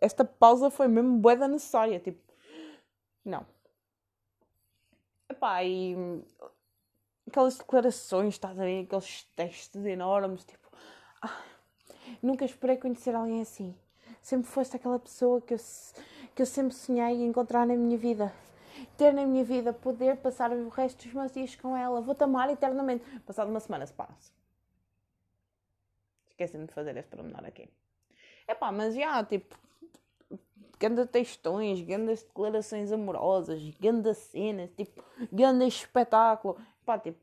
esta 0.00 0.24
pausa 0.24 0.70
foi 0.70 0.88
mesmo 0.88 1.18
boeda 1.18 1.46
necessária. 1.46 2.00
Tipo, 2.00 2.18
não. 3.22 3.44
Epá, 5.28 5.62
e 5.62 5.94
aquelas 7.28 7.58
declarações, 7.58 8.34
estás 8.34 8.58
a 8.58 8.64
ver? 8.64 8.84
Aqueles 8.84 9.24
textos 9.36 9.84
enormes, 9.84 10.42
tipo, 10.44 10.66
ah, 11.20 11.42
nunca 12.22 12.46
esperei 12.46 12.78
conhecer 12.78 13.14
alguém 13.14 13.42
assim. 13.42 13.76
Sempre 14.22 14.50
foste 14.50 14.76
aquela 14.76 14.98
pessoa 14.98 15.42
que 15.42 15.52
eu, 15.52 15.58
que 16.34 16.40
eu 16.40 16.46
sempre 16.46 16.74
sonhei 16.74 17.22
encontrar 17.22 17.66
na 17.66 17.76
minha 17.76 17.98
vida 17.98 18.32
ter 19.00 19.14
na 19.14 19.24
minha 19.24 19.42
vida, 19.42 19.72
poder 19.72 20.18
passar 20.18 20.52
o 20.52 20.68
resto 20.68 21.02
dos 21.04 21.14
meus 21.14 21.32
dias 21.32 21.56
com 21.56 21.74
ela, 21.74 22.02
vou-te 22.02 22.22
amar 22.22 22.50
eternamente. 22.50 23.02
Passado 23.20 23.48
uma 23.48 23.58
semana 23.58 23.86
se 23.86 23.94
passa. 23.94 24.30
Esqueci-me 26.28 26.66
de 26.66 26.74
fazer 26.74 26.94
este 26.98 27.08
pormenor 27.08 27.46
aqui. 27.46 27.66
É 28.46 28.54
pá, 28.54 28.70
mas 28.70 28.94
já, 28.94 29.24
tipo, 29.24 29.58
grandes 30.78 31.08
textões, 31.08 31.80
grandes 31.80 32.22
declarações 32.22 32.92
amorosas, 32.92 33.62
grandes 33.80 34.18
cenas, 34.18 34.70
tipo, 34.76 35.02
grande 35.32 35.66
espetáculo. 35.66 36.60
Pá, 36.84 36.98
tipo, 36.98 37.18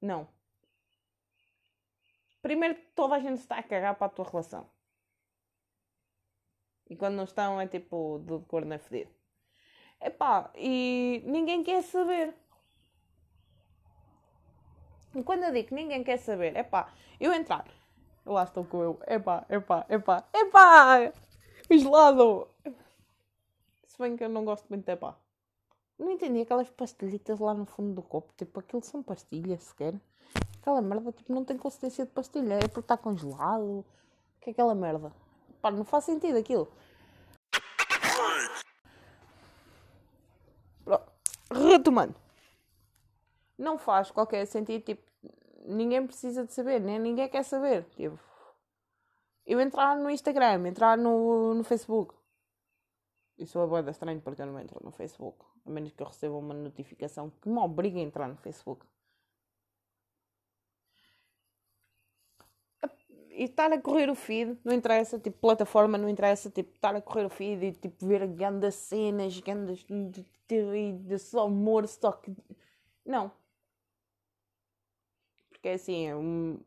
não. 0.00 0.26
Primeiro, 2.40 2.78
toda 2.94 3.16
a 3.16 3.18
gente 3.18 3.38
está 3.38 3.58
a 3.58 3.62
cagar 3.62 3.96
para 3.96 4.06
a 4.06 4.10
tua 4.10 4.24
relação. 4.24 4.66
E 6.88 6.96
quando 6.96 7.16
não 7.16 7.24
estão, 7.24 7.60
é 7.60 7.66
tipo, 7.66 8.18
do 8.20 8.40
cor 8.40 8.64
na 8.64 8.78
fedida. 8.78 9.10
Epá, 10.02 10.50
e 10.56 11.22
ninguém 11.24 11.62
quer 11.62 11.82
saber. 11.82 12.34
E 15.14 15.22
quando 15.22 15.44
eu 15.44 15.52
digo 15.52 15.68
que 15.68 15.74
ninguém 15.74 16.02
quer 16.02 16.18
saber, 16.18 16.56
epá, 16.56 16.92
eu 17.20 17.32
entrar, 17.32 17.66
lá 18.24 18.44
estou 18.44 18.64
com 18.64 18.82
eu, 18.82 19.00
epá, 19.06 19.44
epá, 19.48 19.86
epá, 19.88 20.24
epá, 20.34 21.12
gelado. 21.70 22.48
Se 23.86 23.98
bem 23.98 24.16
que 24.16 24.24
eu 24.24 24.28
não 24.28 24.44
gosto 24.44 24.66
muito 24.68 24.84
de 24.84 24.92
epá. 24.92 25.16
Não 25.98 26.10
entendi 26.10 26.40
aquelas 26.40 26.68
pastilhitas 26.70 27.38
lá 27.38 27.54
no 27.54 27.66
fundo 27.66 27.94
do 27.94 28.02
copo. 28.02 28.32
Tipo, 28.36 28.58
aquilo 28.58 28.82
são 28.82 29.02
pastilhas 29.02 29.62
sequer. 29.62 29.94
Aquela 30.60 30.80
merda, 30.80 31.12
tipo, 31.12 31.32
não 31.32 31.44
tem 31.44 31.56
consistência 31.56 32.04
de 32.04 32.10
pastilha. 32.10 32.54
É 32.54 32.60
porque 32.60 32.80
está 32.80 32.96
congelado. 32.96 33.84
Que 34.40 34.50
é 34.50 34.52
aquela 34.52 34.74
merda? 34.74 35.12
Pá, 35.60 35.70
não 35.70 35.84
faz 35.84 36.04
sentido 36.04 36.38
aquilo. 36.38 36.72
Retomando. 41.72 42.14
Não 43.58 43.78
faz 43.78 44.10
qualquer 44.10 44.44
sentido, 44.46 44.82
tipo, 44.84 45.02
ninguém 45.64 46.06
precisa 46.06 46.44
de 46.44 46.52
saber, 46.52 46.80
nem 46.80 46.98
ninguém 46.98 47.28
quer 47.28 47.42
saber. 47.42 47.84
Tipo, 47.96 48.18
eu 49.46 49.60
entrar 49.60 49.96
no 49.96 50.10
Instagram, 50.10 50.68
entrar 50.68 50.96
no, 50.96 51.54
no 51.54 51.64
Facebook. 51.64 52.14
Isso 53.38 53.58
é 53.58 53.66
boa 53.66 53.88
estranho 53.90 54.20
porque 54.20 54.42
eu 54.42 54.46
não 54.46 54.58
entro 54.58 54.80
no 54.84 54.92
Facebook. 54.92 55.44
A 55.64 55.70
menos 55.70 55.92
que 55.92 56.02
eu 56.02 56.06
receba 56.06 56.36
uma 56.36 56.54
notificação 56.54 57.30
que 57.30 57.48
me 57.48 57.58
obrigue 57.58 57.98
a 57.98 58.02
entrar 58.02 58.28
no 58.28 58.36
Facebook. 58.36 58.86
E 63.42 63.46
estar 63.46 63.72
a 63.72 63.80
correr 63.80 64.08
o 64.08 64.14
feed, 64.14 64.56
não 64.64 64.72
interessa, 64.72 65.18
tipo, 65.18 65.36
plataforma 65.40 65.98
não 65.98 66.08
interessa, 66.08 66.48
tipo, 66.48 66.72
estar 66.76 66.94
a 66.94 67.02
correr 67.02 67.24
o 67.24 67.28
feed 67.28 67.66
e, 67.66 67.72
tipo, 67.72 68.06
ver 68.06 68.24
grandes 68.28 68.76
cenas, 68.76 69.36
grandes 69.40 69.84
de, 69.84 70.92
de, 70.92 71.18
só 71.18 71.48
humor, 71.48 71.88
só 71.88 72.12
que... 72.12 72.32
Não. 73.04 73.32
Porque, 75.50 75.70
assim, 75.70 76.14
um, 76.14 76.60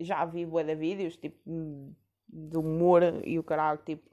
já 0.00 0.24
vi 0.24 0.44
bué 0.44 0.64
de 0.64 0.74
vídeos, 0.74 1.16
tipo, 1.16 1.38
de 1.46 2.58
humor 2.58 3.04
e 3.24 3.38
o 3.38 3.44
caralho, 3.44 3.78
tipo, 3.86 4.10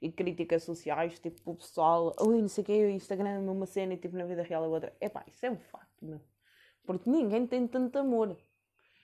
e 0.00 0.12
críticas 0.12 0.62
sociais, 0.62 1.18
tipo, 1.18 1.50
o 1.50 1.56
pessoal, 1.56 2.14
ui, 2.20 2.40
não 2.40 2.48
sei 2.48 2.62
o 2.62 2.64
que, 2.64 2.84
o 2.84 2.90
Instagram 2.90 3.44
é 3.44 3.50
uma 3.50 3.66
cena 3.66 3.94
e, 3.94 3.96
tipo, 3.96 4.16
na 4.16 4.24
vida 4.24 4.44
real 4.44 4.64
é 4.64 4.68
outra. 4.68 4.96
Epá, 5.00 5.24
isso 5.26 5.44
é 5.46 5.50
um 5.50 5.58
facto, 5.58 6.06
meu. 6.06 6.20
Porque 6.84 7.10
ninguém 7.10 7.44
tem 7.44 7.66
tanto 7.66 7.98
amor. 7.98 8.38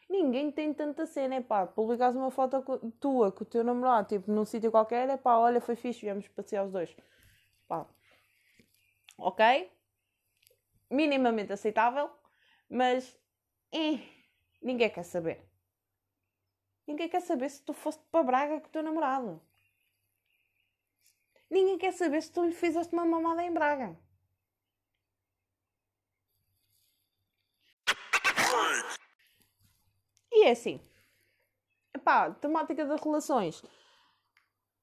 Ninguém 0.09 0.51
tem 0.53 0.75
tanta 0.75 1.07
cena, 1.07 1.37
é 1.37 1.41
pá, 1.41 1.67
publicares 1.67 2.17
uma 2.17 2.31
foto 2.31 2.63
tua 3.01 3.33
com 3.33 3.45
o 3.45 3.47
teu 3.47 3.65
namorado, 3.65 4.09
tipo, 4.09 4.31
num 4.31 4.45
sítio 4.45 4.71
qualquer, 4.71 5.09
é 5.09 5.17
pá, 5.17 5.37
olha, 5.37 5.61
foi 5.61 5.75
fixe, 5.77 6.01
viemos 6.03 6.29
passear 6.29 6.65
os 6.65 6.73
dois. 6.73 6.95
Pá, 7.67 7.87
ok? 9.19 9.71
Minimamente 10.91 11.53
aceitável, 11.53 12.11
mas, 12.69 13.19
eh, 13.73 13.99
ninguém 14.61 14.91
quer 14.91 15.05
saber. 15.05 15.49
Ninguém 16.87 17.09
quer 17.09 17.23
saber 17.23 17.49
se 17.49 17.63
tu 17.63 17.73
foste 17.73 18.03
para 18.11 18.25
Braga 18.25 18.61
com 18.61 18.67
o 18.67 18.71
teu 18.71 18.83
namorado. 18.83 19.41
Ninguém 21.51 21.79
quer 21.79 21.93
saber 21.93 22.23
se 22.23 22.33
tu 22.33 22.45
lhe 22.45 22.53
fizeste 22.53 22.93
uma 22.93 23.05
mamada 23.05 23.43
em 23.43 23.53
Braga. 23.53 23.97
E 30.43 30.47
é 30.47 30.51
assim. 30.51 30.81
Pá, 32.05 32.33
temática 32.33 32.85
das 32.85 33.01
relações. 33.01 33.63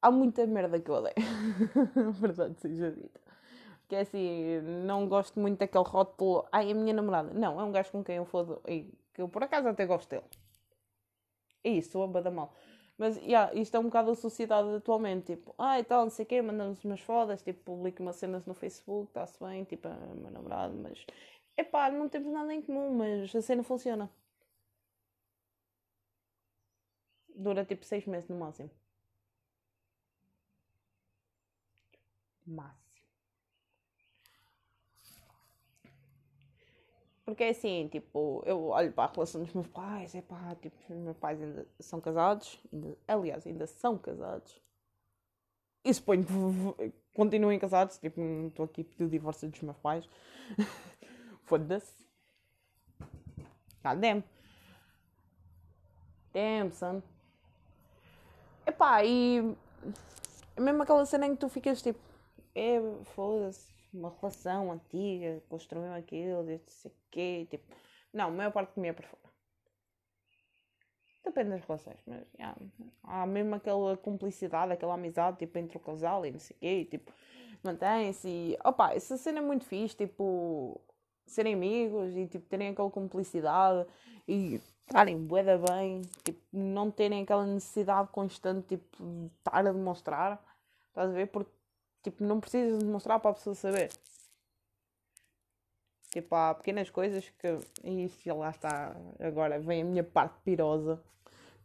Há 0.02 0.10
muita 0.10 0.48
merda 0.48 0.80
que 0.80 0.90
eu 0.90 0.96
odeio. 0.96 1.16
Verdade 2.22 2.56
seja 2.62 2.92
dita. 2.92 3.20
Que 3.90 3.96
é 3.96 4.00
assim, 4.02 4.62
não 4.86 5.06
gosto 5.10 5.38
muito 5.38 5.60
daquele 5.60 5.84
rótulo. 5.84 6.48
Ai, 6.50 6.72
a 6.72 6.74
minha 6.74 6.94
namorada. 6.94 7.34
Não, 7.34 7.60
é 7.60 7.64
um 7.66 7.74
gajo 7.74 7.92
com 7.92 8.02
quem 8.02 8.16
eu 8.16 8.26
fodo. 8.26 8.62
E 8.66 8.90
que 9.14 9.22
eu 9.22 9.28
por 9.28 9.44
acaso 9.44 9.68
até 9.68 9.86
gosto 9.86 10.10
dele. 10.10 10.24
É 11.66 11.72
isso, 11.72 11.92
sou 11.92 12.04
a 12.04 12.32
mal. 12.32 12.54
Mas, 12.98 13.18
yeah, 13.18 13.54
isto 13.54 13.76
é 13.76 13.80
um 13.82 13.84
bocado 13.84 14.12
a 14.12 14.16
sociedade 14.16 14.70
atualmente. 14.76 15.36
Tipo, 15.36 15.54
ah, 15.58 15.84
tal, 15.84 16.04
não 16.04 16.10
sei 16.10 16.24
o 16.24 16.28
quê, 16.28 16.42
mandamos 16.42 16.86
umas 16.86 17.02
fodas, 17.02 17.42
tipo, 17.42 17.60
publico 17.66 18.02
umas 18.02 18.16
cenas 18.16 18.46
no 18.46 18.54
Facebook, 18.54 19.10
está-se 19.10 19.38
bem, 19.44 19.66
tipo, 19.66 19.90
é 19.90 19.94
meu 20.16 20.32
namorado, 20.32 20.74
mas... 20.76 21.06
Epá, 21.58 21.92
não 21.92 22.08
temos 22.08 22.32
nada 22.32 22.54
em 22.54 22.62
comum, 22.62 22.94
mas 22.96 23.36
a 23.36 23.42
cena 23.42 23.64
funciona. 23.64 24.10
Dura 27.40 27.64
tipo 27.66 27.86
seis 27.86 28.06
meses 28.06 28.28
no 28.30 28.38
máximo. 28.38 28.70
Máximo. 32.46 33.00
Porque 37.24 37.44
é 37.44 37.50
assim, 37.50 37.88
tipo, 37.88 38.44
eu 38.46 38.70
olho 38.70 38.92
para 38.92 39.10
a 39.10 39.14
relação 39.14 39.44
dos 39.44 39.54
meus 39.54 39.68
pais, 39.68 40.16
é 40.16 40.22
pá, 40.22 40.56
tipo, 40.56 40.76
os 40.90 41.00
meus 41.00 41.16
pais 41.18 41.42
ainda 41.42 41.66
são 41.80 42.02
casados, 42.02 42.60
ainda, 42.74 42.98
aliás, 43.08 43.46
ainda 43.48 43.68
são 43.68 43.98
casados. 43.98 44.60
E 45.86 45.94
suponho 45.94 46.26
que 46.26 46.92
continuem 47.14 47.60
casados, 47.60 47.98
tipo, 48.00 48.20
estou 48.48 48.66
aqui 48.66 48.82
a 48.82 48.84
pedir 48.84 49.04
o 49.06 49.10
divórcio 49.10 49.48
dos 49.48 49.62
meus 49.62 49.78
pais. 49.78 50.10
Foda-se. 51.46 52.06
God 53.84 54.02
damn. 54.02 54.24
Damn, 56.34 56.72
son. 56.74 57.02
Epá, 58.80 59.04
e 59.04 59.40
é 60.56 60.62
mesmo 60.62 60.82
aquela 60.82 61.06
cena 61.06 61.28
em 61.28 61.32
que 61.34 61.42
tu 61.42 61.50
ficas 61.50 61.82
tipo, 61.82 62.00
é, 62.56 62.80
foda-se, 63.14 63.70
uma 63.94 64.10
relação 64.10 64.72
antiga, 64.72 65.44
construiu 65.50 65.92
aquilo, 65.92 66.44
não 66.44 66.60
sei 66.66 66.90
o 66.90 66.94
quê, 67.12 67.48
tipo, 67.52 67.76
não, 68.14 68.30
a 68.30 68.32
maior 68.32 68.54
parte 68.54 68.74
de 68.76 68.80
mim 68.80 68.88
é 68.88 68.94
por 68.94 69.04
fora. 69.04 69.34
Depende 71.26 71.50
das 71.50 71.66
relações, 71.66 72.00
mas 72.08 72.26
yeah, 72.36 72.58
há 73.04 73.26
mesmo 73.26 73.56
aquela 73.56 73.98
cumplicidade, 73.98 74.72
aquela 74.72 74.94
amizade, 74.94 75.40
tipo, 75.40 75.58
entre 75.58 75.76
o 75.76 75.82
casal 75.82 76.26
e 76.26 76.32
não 76.32 76.40
sei 76.40 76.56
o 76.56 76.60
quê, 76.62 76.86
tipo, 76.86 77.12
mantém-se 77.62 78.30
e, 78.30 78.58
opa, 78.64 78.94
essa 78.94 79.18
cena 79.18 79.40
é 79.40 79.42
muito 79.42 79.66
fixe, 79.66 79.98
tipo, 79.98 80.80
serem 81.26 81.54
amigos 81.54 82.16
e, 82.16 82.28
tipo, 82.28 82.48
terem 82.48 82.70
aquela 82.70 82.90
cumplicidade 82.90 83.86
e 84.26 84.62
estarem 84.90 85.18
bué 85.18 85.44
bem, 85.58 86.02
tipo, 86.24 86.42
não 86.52 86.90
terem 86.90 87.22
aquela 87.24 87.46
necessidade 87.46 88.10
constante, 88.12 88.68
tipo, 88.68 88.98
de 88.98 89.28
estar 89.38 89.68
a 89.68 89.72
demonstrar, 89.72 90.44
estás 90.90 91.12
a 91.12 91.14
ver? 91.14 91.28
Porque, 91.28 91.52
tipo, 92.04 92.24
não 92.24 92.40
precisas 92.40 92.84
demonstrar 92.84 93.20
para 93.20 93.32
a 93.32 93.34
pessoa 93.36 93.56
saber. 93.56 93.90
Tipo, 96.12 96.36
há 96.36 96.56
pequenas 96.56 96.90
coisas 96.90 97.30
que, 97.30 97.60
e 97.84 98.06
isso 98.06 98.36
lá 98.36 98.50
está, 98.50 98.96
agora 99.20 99.60
vem 99.60 99.84
a 99.84 99.86
minha 99.86 100.04
parte 100.04 100.36
pirosa, 100.44 101.00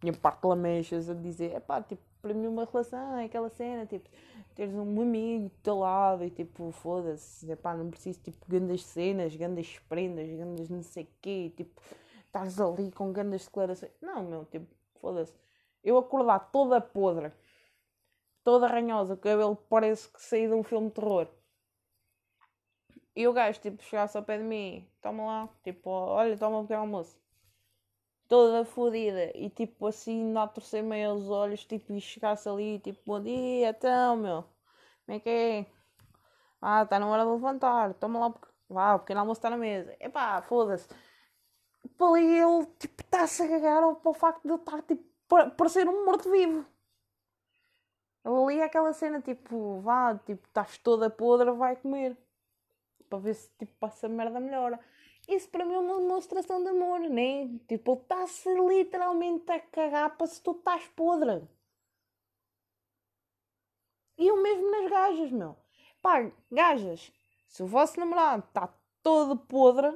minha 0.02 0.12
parte 0.12 0.44
lamechas 0.44 1.08
a 1.08 1.14
dizer, 1.14 1.52
é 1.52 1.60
pá, 1.60 1.80
tipo, 1.80 2.02
para 2.20 2.34
mim 2.34 2.46
uma 2.46 2.66
relação 2.66 3.16
é 3.16 3.24
aquela 3.24 3.48
cena, 3.48 3.86
tipo, 3.86 4.06
teres 4.54 4.74
um 4.74 5.00
amigo 5.00 5.48
do 5.48 5.62
teu 5.62 5.78
lado 5.78 6.24
e 6.24 6.30
tipo, 6.30 6.70
foda-se, 6.72 7.50
é 7.50 7.56
pá, 7.56 7.74
não 7.74 7.90
preciso, 7.90 8.20
tipo, 8.20 8.36
grandes 8.46 8.84
cenas, 8.84 9.34
grandes 9.34 9.78
prendas, 9.88 10.28
grandes 10.28 10.68
não 10.68 10.82
sei 10.82 11.04
o 11.04 11.08
quê, 11.22 11.50
tipo 11.56 11.80
estás 12.34 12.60
ali 12.60 12.90
com 12.90 13.12
grandes 13.12 13.46
declarações. 13.46 13.92
Não, 14.02 14.24
meu, 14.24 14.44
tipo, 14.46 14.66
foda-se. 15.00 15.32
Eu 15.84 15.96
acordar 15.96 16.50
toda 16.50 16.80
podre, 16.80 17.32
toda 18.42 18.66
ranhosa, 18.66 19.14
o 19.14 19.16
cabelo 19.16 19.56
parece 19.68 20.08
que 20.08 20.20
saí 20.20 20.48
de 20.48 20.54
um 20.54 20.64
filme 20.64 20.88
de 20.88 20.94
terror. 20.94 21.28
E 23.14 23.28
o 23.28 23.32
gajo, 23.32 23.60
tipo, 23.60 23.82
chegasse 23.84 24.16
ao 24.16 24.24
pé 24.24 24.38
de 24.38 24.44
mim, 24.44 24.88
toma 25.00 25.24
lá, 25.24 25.48
tipo, 25.62 25.88
olha, 25.88 26.36
toma 26.36 26.58
um 26.58 26.62
pequeno 26.62 26.80
almoço. 26.80 27.16
Toda 28.26 28.64
fodida 28.64 29.30
e 29.36 29.50
tipo 29.50 29.86
assim, 29.86 30.24
não 30.32 30.42
a 30.42 30.48
torcer 30.48 30.82
meio 30.82 31.12
os 31.12 31.28
olhos, 31.30 31.64
tipo, 31.64 31.92
e 31.92 32.00
chegasse 32.00 32.48
ali, 32.48 32.80
tipo, 32.80 33.00
bom 33.06 33.22
dia, 33.22 33.68
então, 33.68 34.16
meu, 34.16 34.42
como 35.04 35.18
é 35.18 35.20
que 35.20 35.28
é? 35.28 35.66
Ah, 36.60 36.82
está 36.82 36.98
na 36.98 37.06
hora 37.06 37.24
de 37.24 37.30
levantar, 37.30 37.94
toma 37.94 38.18
lá, 38.18 38.34
vá, 38.68 38.94
o 38.94 39.00
pequeno 39.00 39.20
almoço 39.20 39.38
está 39.38 39.50
na 39.50 39.58
mesa. 39.58 39.94
Epá, 40.00 40.42
foda-se 40.42 40.88
ali 41.98 42.38
ele 42.38 42.66
tipo, 42.78 43.02
está-se 43.02 43.42
a 43.42 43.48
cagar 43.48 43.94
para 43.96 44.10
o 44.10 44.14
facto 44.14 44.42
de 44.42 44.48
ele 44.48 44.60
estar 44.60 44.82
tipo, 44.82 45.04
para 45.28 45.68
ser 45.68 45.88
um 45.88 46.04
morto-vivo. 46.04 46.66
Ali 48.24 48.58
é 48.60 48.64
aquela 48.64 48.92
cena 48.92 49.20
tipo, 49.20 49.80
vá, 49.80 50.16
tipo, 50.18 50.46
estás 50.46 50.78
toda 50.78 51.10
podre, 51.10 51.50
vai 51.52 51.76
comer. 51.76 52.16
Para 53.08 53.18
ver 53.18 53.34
se 53.34 53.50
tipo, 53.58 53.86
essa 53.86 54.08
merda 54.08 54.40
melhora. 54.40 54.80
Isso 55.28 55.48
para 55.48 55.64
mim 55.64 55.74
é 55.74 55.78
uma 55.78 56.00
demonstração 56.00 56.62
de 56.62 56.70
amor, 56.70 57.00
né? 57.00 57.48
Tipo, 57.68 57.92
ele 57.92 58.00
está-se 58.02 58.48
literalmente 58.54 59.50
a 59.50 59.60
cagar 59.60 60.16
para 60.16 60.26
se 60.26 60.42
tu 60.42 60.52
estás 60.52 60.86
podre. 60.88 61.46
E 64.18 64.30
o 64.30 64.42
mesmo 64.42 64.70
nas 64.70 64.90
gajas, 64.90 65.30
meu. 65.30 65.56
Pá, 66.00 66.30
gajas, 66.50 67.12
se 67.48 67.62
o 67.62 67.66
vosso 67.66 67.98
namorado 67.98 68.44
está 68.46 68.72
todo 69.02 69.36
podre, 69.36 69.88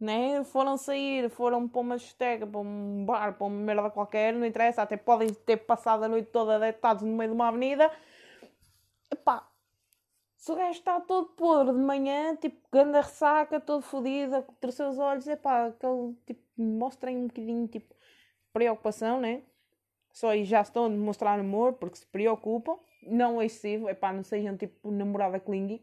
né? 0.00 0.42
Foram 0.44 0.76
sair, 0.76 1.30
foram 1.30 1.68
para 1.68 1.80
uma 1.80 1.96
estega, 1.96 2.46
para 2.46 2.60
um 2.60 3.04
bar, 3.04 3.34
para 3.36 3.46
uma 3.46 3.56
merda 3.56 3.90
qualquer, 3.90 4.32
não 4.34 4.46
interessa, 4.46 4.82
até 4.82 4.96
podem 4.96 5.32
ter 5.34 5.58
passado 5.58 6.04
a 6.04 6.08
noite 6.08 6.30
toda 6.30 6.58
deitados 6.58 7.02
no 7.04 7.16
meio 7.16 7.30
de 7.30 7.34
uma 7.36 7.48
avenida. 7.48 7.92
Epá, 9.12 9.48
se 10.36 10.50
o 10.52 10.56
gajo 10.56 10.70
está 10.70 11.00
todo 11.00 11.30
podre 11.36 11.74
de 11.74 11.80
manhã, 11.80 12.36
tipo, 12.36 12.66
ganda 12.72 13.00
ressaca, 13.02 13.60
todo 13.60 13.82
fodido, 13.82 14.42
com 14.42 14.70
seus 14.70 14.98
olhos, 14.98 15.26
epá, 15.26 15.66
aquele, 15.66 16.14
tipo, 16.26 16.42
mostrem 16.56 17.16
um 17.18 17.26
bocadinho, 17.28 17.68
tipo, 17.68 17.94
preocupação, 18.52 19.20
né? 19.20 19.42
Só 20.12 20.30
aí 20.30 20.44
já 20.44 20.60
estão 20.62 20.86
a 20.86 20.88
demonstrar 20.88 21.38
amor, 21.38 21.74
porque 21.74 21.98
se 21.98 22.06
preocupam, 22.06 22.78
não 23.02 23.40
é 23.40 23.46
excessivo, 23.46 23.88
epá, 23.88 24.12
não 24.12 24.22
sejam, 24.24 24.56
tipo, 24.56 24.90
namorada 24.90 25.40
clingy. 25.40 25.82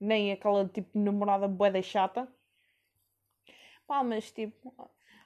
nem 0.00 0.32
aquela 0.32 0.68
tipo 0.68 0.98
namorada 0.98 1.48
boeda 1.48 1.82
chata. 1.82 2.28
Pá, 3.86 4.02
mas 4.02 4.30
tipo, 4.32 4.74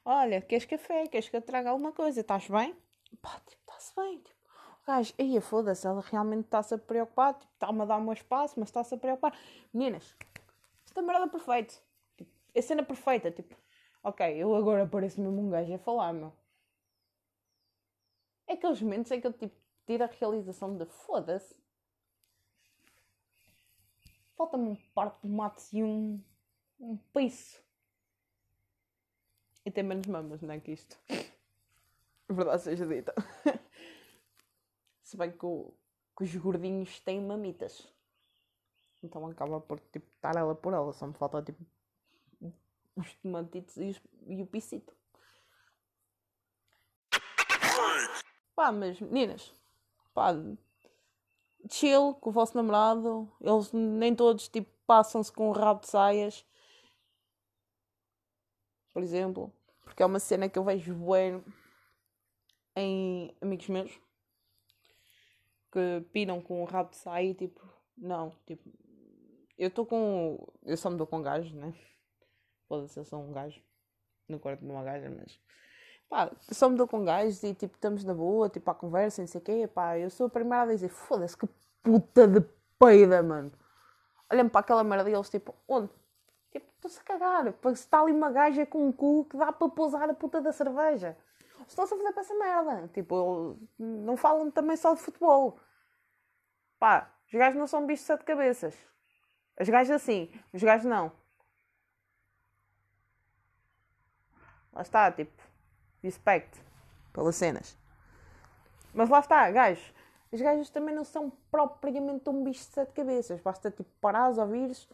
olha, 0.04 0.40
queres 0.42 0.64
café? 0.66 1.06
Queres 1.06 1.28
que 1.28 1.36
eu 1.36 1.42
traga 1.42 1.70
alguma 1.70 1.92
coisa? 1.92 2.20
Estás 2.20 2.48
bem? 2.48 2.76
Pá, 3.22 3.40
tipo, 3.46 3.60
está-se 3.62 3.94
bem. 3.96 4.18
Tipo, 4.18 4.38
o 4.82 4.86
gajo, 4.86 5.14
aí 5.18 5.40
foda-se, 5.40 5.86
ela 5.86 6.02
realmente 6.02 6.44
está-se 6.44 6.74
a 6.74 6.78
preocupar, 6.78 7.34
tipo, 7.34 7.52
está-me 7.54 7.82
a 7.82 7.84
dar 7.86 7.96
o 7.96 8.02
meu 8.02 8.12
espaço, 8.12 8.58
mas 8.58 8.68
está-se 8.68 8.94
a 8.94 8.98
preocupar. 8.98 9.36
Meninas, 9.72 10.14
esta 10.84 11.00
merda 11.02 11.24
é 11.24 11.28
perfeita. 11.28 11.74
Tipo, 12.16 12.30
a 12.56 12.62
cena 12.62 12.82
perfeita, 12.82 13.30
tipo, 13.30 13.56
ok, 14.02 14.26
eu 14.36 14.54
agora 14.54 14.86
pareço 14.86 15.20
mesmo 15.20 15.40
um 15.40 15.50
gajo 15.50 15.74
a 15.74 15.78
falar, 15.78 16.12
meu. 16.12 16.32
É 18.46 18.54
aqueles 18.54 18.82
momentos 18.82 19.10
em 19.12 19.20
que 19.20 19.26
eu 19.26 19.32
tipo, 19.32 19.54
tiro 19.86 20.04
a 20.04 20.06
realização 20.06 20.76
de 20.76 20.84
foda-se. 20.84 21.54
Falta-me 24.36 24.70
um 24.70 24.76
par 24.94 25.10
de 25.10 25.20
tomates 25.20 25.72
e 25.72 25.82
um, 25.82 26.22
um 26.78 26.96
peixe. 27.12 27.62
E 29.64 29.70
tem 29.70 29.84
menos 29.84 30.06
mamas, 30.06 30.40
não 30.40 30.54
é 30.54 30.60
que 30.60 30.72
isto? 30.72 30.98
Verdade 32.28 32.62
seja 32.62 32.86
dita. 32.86 33.14
Se 35.02 35.16
bem 35.16 35.32
que, 35.32 35.44
o, 35.44 35.74
que 36.16 36.24
os 36.24 36.34
gordinhos 36.36 37.00
têm 37.00 37.20
mamitas. 37.20 37.92
Então 39.02 39.26
acaba 39.26 39.60
por 39.60 39.80
tipo, 39.80 40.06
estar 40.14 40.36
ela 40.36 40.54
por 40.54 40.72
ela. 40.72 40.92
Só 40.92 41.06
me 41.06 41.14
falta 41.14 41.42
tipo 41.42 41.64
os 42.96 43.14
tomatitos 43.14 43.76
e, 43.76 43.90
os, 43.90 44.00
e 44.26 44.42
o 44.42 44.46
pisito. 44.46 44.94
Pá, 48.54 48.70
mas 48.70 49.00
meninas, 49.00 49.54
pá, 50.12 50.34
chill 51.70 52.14
com 52.14 52.30
o 52.30 52.32
vosso 52.32 52.56
namorado. 52.56 53.30
Eles 53.40 53.72
nem 53.72 54.14
todos 54.14 54.48
tipo 54.48 54.70
passam-se 54.86 55.32
com 55.32 55.48
o 55.48 55.52
rabo 55.52 55.80
de 55.80 55.88
saias. 55.88 56.46
Por 59.00 59.04
exemplo. 59.04 59.52
Porque 59.82 60.02
é 60.02 60.06
uma 60.06 60.20
cena 60.20 60.46
que 60.46 60.58
eu 60.58 60.62
vejo 60.62 60.94
bueno 60.94 61.42
em 62.76 63.34
amigos 63.40 63.66
meus 63.68 63.98
que 65.72 66.04
piram 66.12 66.42
com 66.42 66.62
o 66.62 66.66
rabo 66.66 66.90
de 66.90 66.96
saia 66.96 67.32
tipo, 67.32 67.66
não, 67.96 68.30
tipo, 68.44 68.70
eu 69.56 69.68
estou 69.68 69.86
com. 69.86 70.46
Eu 70.62 70.76
só 70.76 70.90
me 70.90 70.98
dou 70.98 71.06
com 71.06 71.22
gajo, 71.22 71.56
né? 71.56 71.72
Foda-se, 72.68 73.00
eu 73.00 73.04
sou 73.04 73.22
um 73.22 73.32
gajo. 73.32 73.62
No 74.28 74.38
quarto 74.38 74.60
de 74.60 74.70
uma 74.70 74.82
gaja, 74.84 75.08
mas. 75.08 75.40
Pá, 76.10 76.30
só 76.52 76.68
me 76.68 76.76
dou 76.76 76.86
com 76.86 77.02
gajos 77.02 77.42
e 77.42 77.54
tipo, 77.54 77.74
estamos 77.74 78.04
na 78.04 78.12
boa, 78.12 78.50
tipo, 78.50 78.70
à 78.70 78.74
conversa, 78.74 79.22
não 79.22 79.28
sei 79.28 79.40
o 79.40 79.44
quê. 79.44 79.66
Pá, 79.66 79.98
eu 79.98 80.10
sou 80.10 80.26
a 80.26 80.30
primeira 80.30 80.64
a 80.64 80.66
dizer, 80.74 80.90
foda-se, 80.90 81.36
que 81.38 81.48
puta 81.82 82.28
de 82.28 82.42
peida, 82.78 83.22
mano. 83.22 83.50
Olha-me 84.30 84.50
para 84.50 84.60
aquela 84.60 84.84
merda 84.84 85.08
e 85.08 85.14
eles, 85.14 85.30
tipo, 85.30 85.54
onde? 85.66 85.88
Estou-se 86.80 86.98
a 86.98 87.02
cagar. 87.02 87.44
Se 87.52 87.72
está 87.72 88.00
ali 88.00 88.10
uma 88.10 88.30
gaja 88.30 88.64
com 88.64 88.88
um 88.88 88.90
cu 88.90 89.26
que 89.26 89.36
dá 89.36 89.52
para 89.52 89.68
pousar 89.68 90.08
a 90.08 90.14
puta 90.14 90.40
da 90.40 90.50
cerveja. 90.50 91.14
Estão-se 91.68 91.92
a 91.92 91.96
fazer 91.98 92.12
para 92.12 92.22
essa 92.22 92.34
merda. 92.34 92.88
Tipo, 92.88 93.58
não 93.78 94.16
falam 94.16 94.50
também 94.50 94.78
só 94.78 94.94
de 94.94 95.00
futebol. 95.02 95.60
Pá, 96.78 97.12
os 97.26 97.32
gajos 97.38 97.58
não 97.58 97.66
são 97.66 97.86
bichos 97.86 98.00
de 98.00 98.06
sete 98.06 98.24
cabeças. 98.24 98.74
As 99.58 99.68
gajas 99.68 100.02
assim, 100.02 100.32
os 100.54 100.62
gajos 100.62 100.86
não. 100.86 101.12
Lá 104.72 104.80
está, 104.80 105.12
tipo, 105.12 105.42
respect 106.02 106.58
pelas 107.12 107.36
cenas. 107.36 107.76
Mas 108.94 109.10
lá 109.10 109.20
está, 109.20 109.50
gajos. 109.50 109.92
Os 110.32 110.40
gajos 110.40 110.70
também 110.70 110.94
não 110.94 111.04
são 111.04 111.30
propriamente 111.50 112.30
um 112.30 112.42
bicho 112.42 112.60
de 112.60 112.72
sete 112.72 112.92
cabeças. 112.94 113.38
Basta 113.42 113.70
tipo 113.70 113.90
parares, 114.00 114.38
ouvires. 114.38 114.88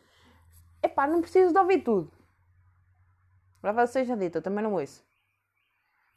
Epá, 0.87 1.07
não 1.07 1.21
preciso 1.21 1.53
de 1.53 1.59
ouvir 1.59 1.83
tudo. 1.83 2.11
Verdade 3.63 3.91
seja 3.91 4.17
dita, 4.17 4.41
também 4.41 4.63
não 4.63 4.75
ouço. 4.75 5.05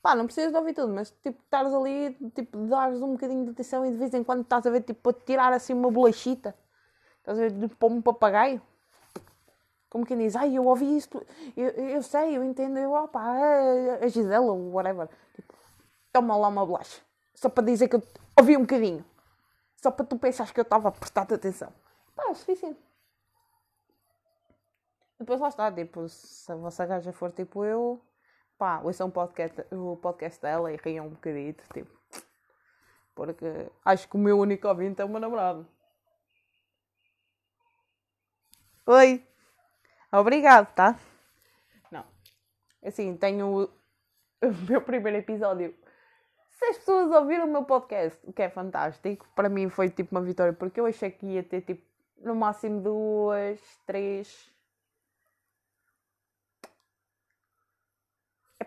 Pá, 0.02 0.16
não 0.16 0.26
precisas 0.26 0.52
de 0.52 0.58
ouvir 0.58 0.74
tudo, 0.74 0.94
mas 0.94 1.12
tipo, 1.12 1.42
estares 1.44 1.74
ali, 1.74 2.16
tipo, 2.34 2.58
dares 2.68 3.02
um 3.02 3.14
bocadinho 3.14 3.44
de 3.46 3.52
atenção 3.52 3.86
e 3.86 3.92
de 3.92 3.98
vez 3.98 4.14
em 4.14 4.24
quando 4.24 4.44
estás 4.44 4.66
a 4.66 4.70
ver, 4.70 4.82
tipo, 4.82 5.10
a 5.10 5.14
tirar 5.14 5.52
assim 5.52 5.74
uma 5.74 5.92
bolachita 5.92 6.56
Estás 7.18 7.38
a 7.38 7.42
ver? 7.42 7.52
De 7.52 7.68
pôr 7.76 7.92
um 7.92 8.02
papagaio. 8.02 8.62
Como 9.90 10.06
quem 10.06 10.18
diz, 10.18 10.36
ai, 10.36 10.56
eu 10.56 10.66
ouvi 10.66 10.98
isto, 10.98 11.26
eu, 11.58 11.70
eu 11.70 12.04
sei, 12.04 12.38
eu 12.38 12.44
entendo, 12.44 12.78
eu, 12.78 12.92
opa, 12.92 13.20
a 14.00 14.08
Gisela 14.08 14.52
whatever. 14.54 15.10
Tipo, 15.36 15.54
toma 16.14 16.38
lá 16.38 16.48
uma 16.48 16.64
bolacha. 16.64 17.02
Só 17.34 17.50
para 17.50 17.66
dizer 17.66 17.88
que 17.88 17.96
eu 17.96 18.04
ouvi 18.38 18.56
um 18.56 18.62
bocadinho. 18.62 19.04
Só 19.78 19.90
para 19.90 20.06
tu 20.06 20.18
pensares 20.18 20.52
que 20.52 20.60
eu 20.60 20.64
estava 20.64 20.90
a 20.90 20.92
prestar 20.92 21.24
atenção. 21.24 21.74
Pá, 22.16 22.30
é 22.30 22.34
suficiente. 22.36 22.80
Depois 25.20 25.42
lá 25.42 25.50
está, 25.50 25.70
tipo, 25.72 26.08
se 26.08 26.50
a 26.50 26.56
vossa 26.56 26.86
gaja 26.86 27.12
for 27.12 27.32
tipo 27.32 27.66
eu, 27.66 28.02
pá, 28.58 28.80
ouçam 28.82 29.08
um 29.08 29.12
podcast, 29.12 29.66
o 29.74 29.98
podcast 29.98 30.42
dela 30.42 30.72
e 30.72 30.78
riam 30.78 31.08
um 31.08 31.10
bocadito, 31.10 31.64
tipo. 31.74 32.00
Porque 33.14 33.70
acho 33.84 34.08
que 34.08 34.16
o 34.16 34.20
meu 34.20 34.40
único 34.40 34.66
ouvinte 34.68 35.02
é 35.02 35.06
o 35.06 35.10
meu 35.10 35.20
namorado. 35.20 35.68
Oi. 38.86 39.22
Obrigado, 40.10 40.74
tá? 40.74 40.98
Não. 41.92 42.06
Assim, 42.82 43.16
tenho 43.18 43.66
o 44.42 44.68
meu 44.70 44.82
primeiro 44.82 45.18
episódio. 45.18 45.76
Seis 46.50 46.78
pessoas 46.78 47.12
ouviram 47.12 47.46
o 47.46 47.52
meu 47.52 47.66
podcast, 47.66 48.18
o 48.24 48.32
que 48.32 48.42
é 48.42 48.50
fantástico. 48.50 49.28
Para 49.36 49.50
mim 49.50 49.70
foi 49.70 49.90
tipo 49.90 50.16
uma 50.16 50.22
vitória, 50.22 50.54
porque 50.54 50.80
eu 50.80 50.86
achei 50.86 51.12
que 51.12 51.26
ia 51.26 51.44
ter 51.44 51.62
tipo 51.62 51.86
no 52.18 52.36
máximo 52.36 52.82
duas, 52.82 53.60
três. 53.86 54.50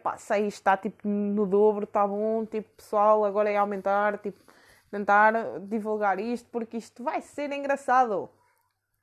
Epá, 0.03 0.17
seis 0.19 0.55
está 0.55 0.77
tipo 0.77 1.07
no 1.07 1.47
dobro, 1.47 1.85
está 1.85 2.05
bom. 2.05 2.45
Tipo, 2.45 2.69
pessoal, 2.75 3.25
agora 3.25 3.49
é 3.49 3.57
aumentar, 3.57 4.19
tipo, 4.19 4.43
tentar 4.91 5.61
divulgar 5.61 6.19
isto, 6.19 6.51
porque 6.51 6.77
isto 6.77 7.05
vai 7.05 7.23
ser 7.23 7.53
engraçado. 7.53 8.29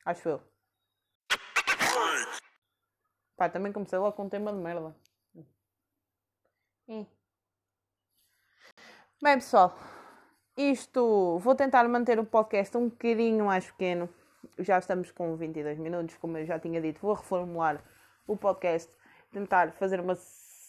Acho 0.03 0.27
eu. 0.27 0.41
Pá, 3.37 3.47
também 3.47 3.71
comecei 3.71 3.97
logo 3.97 4.11
com 4.11 4.23
um 4.25 4.29
tema 4.29 4.51
de 4.51 4.59
merda. 4.59 4.93
Hum. 6.89 7.05
Bem, 9.23 9.35
pessoal, 9.35 9.73
isto 10.57 11.39
vou 11.39 11.55
tentar 11.55 11.87
manter 11.87 12.19
o 12.19 12.25
podcast 12.25 12.75
um 12.75 12.89
bocadinho 12.89 13.45
mais 13.45 13.71
pequeno. 13.71 14.09
Já 14.57 14.79
estamos 14.79 15.11
com 15.11 15.37
22 15.37 15.77
minutos, 15.77 16.17
como 16.17 16.37
eu 16.37 16.45
já 16.45 16.59
tinha 16.59 16.81
dito, 16.81 16.99
vou 16.99 17.13
reformular 17.13 17.81
o 18.27 18.35
podcast, 18.35 18.93
tentar 19.31 19.71
fazer 19.71 20.01
uma 20.01 20.15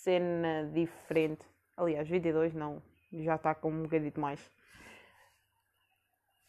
cena 0.02 0.70
diferente. 0.72 1.44
Aliás, 1.76 2.08
22 2.08 2.54
não, 2.54 2.82
já 3.12 3.36
está 3.36 3.54
com 3.54 3.70
um 3.70 3.82
bocadinho 3.82 4.12
mais. 4.16 4.40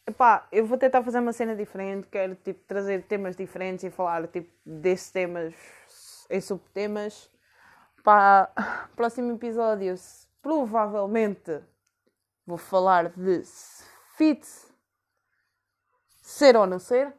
Epá, 0.06 0.48
eu 0.50 0.66
vou 0.66 0.76
tentar 0.76 1.02
fazer 1.02 1.20
uma 1.20 1.32
cena 1.32 1.54
diferente, 1.54 2.08
quero 2.08 2.34
tipo, 2.34 2.64
trazer 2.66 3.04
temas 3.04 3.36
diferentes 3.36 3.84
e 3.84 3.90
falar 3.90 4.26
tipo, 4.26 4.50
desses 4.64 5.10
temas 5.10 5.54
em 6.28 6.40
subtemas. 6.40 7.30
Para 8.02 8.50
próximo 8.96 9.32
episódio, 9.32 9.94
provavelmente 10.40 11.62
vou 12.44 12.58
falar 12.58 13.10
de 13.10 13.42
fit 14.16 14.44
ser 16.20 16.56
ou 16.56 16.66
não 16.66 16.78
ser. 16.78 17.14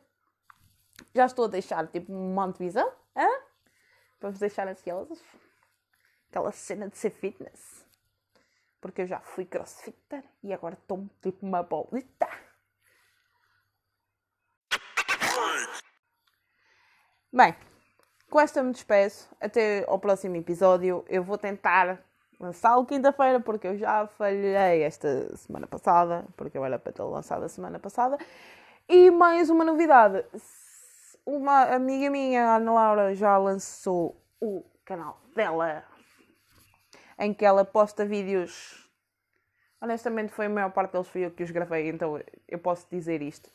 Já 1.15 1.25
estou 1.25 1.45
a 1.45 1.47
deixar 1.47 1.87
tipo 1.87 2.11
uma 2.11 2.45
antevisão. 2.45 2.91
Hã? 3.15 3.27
Vamos 4.19 4.39
deixar 4.39 4.67
aquelas, 4.67 5.21
aquela 6.33 6.51
cena 6.51 6.89
de 6.89 6.97
ser 6.97 7.11
fitness. 7.11 7.85
Porque 8.81 9.03
eu 9.03 9.07
já 9.07 9.19
fui 9.19 9.45
crossfitter 9.45 10.23
e 10.41 10.51
agora 10.51 10.73
estou 10.73 11.07
tipo 11.21 11.45
uma 11.45 11.61
bolita. 11.61 12.27
Bem, 17.31 17.55
com 18.29 18.39
esta 18.39 18.63
me 18.63 18.71
despeço. 18.71 19.29
Até 19.39 19.85
ao 19.87 19.99
próximo 19.99 20.35
episódio. 20.35 21.05
Eu 21.07 21.23
vou 21.23 21.37
tentar 21.37 22.03
lançá-lo 22.39 22.85
quinta-feira, 22.85 23.39
porque 23.39 23.67
eu 23.67 23.77
já 23.77 24.07
falhei 24.07 24.83
esta 24.83 25.35
semana 25.37 25.67
passada, 25.67 26.25
porque 26.35 26.57
eu 26.57 26.65
era 26.65 26.79
para 26.79 26.91
ter 26.91 27.03
lançado 27.03 27.43
a 27.43 27.49
semana 27.49 27.79
passada. 27.79 28.17
E 28.89 29.11
mais 29.11 29.49
uma 29.49 29.63
novidade. 29.63 30.25
Uma 31.25 31.73
amiga 31.73 32.09
minha, 32.09 32.45
a 32.47 32.55
Ana 32.57 32.73
Laura, 32.73 33.15
já 33.15 33.37
lançou 33.37 34.21
o 34.41 34.65
canal 34.83 35.21
dela, 35.33 35.85
em 37.17 37.33
que 37.33 37.45
ela 37.45 37.65
posta 37.65 38.05
vídeos. 38.05 38.89
Honestamente, 39.81 40.31
foi 40.31 40.45
a 40.45 40.49
maior 40.49 40.71
parte 40.71 40.93
deles 40.93 41.07
fui 41.07 41.25
eu 41.25 41.31
que 41.31 41.43
os 41.43 41.51
gravei, 41.51 41.89
então 41.89 42.19
eu 42.47 42.59
posso 42.59 42.87
dizer 42.89 43.21
isto. 43.21 43.49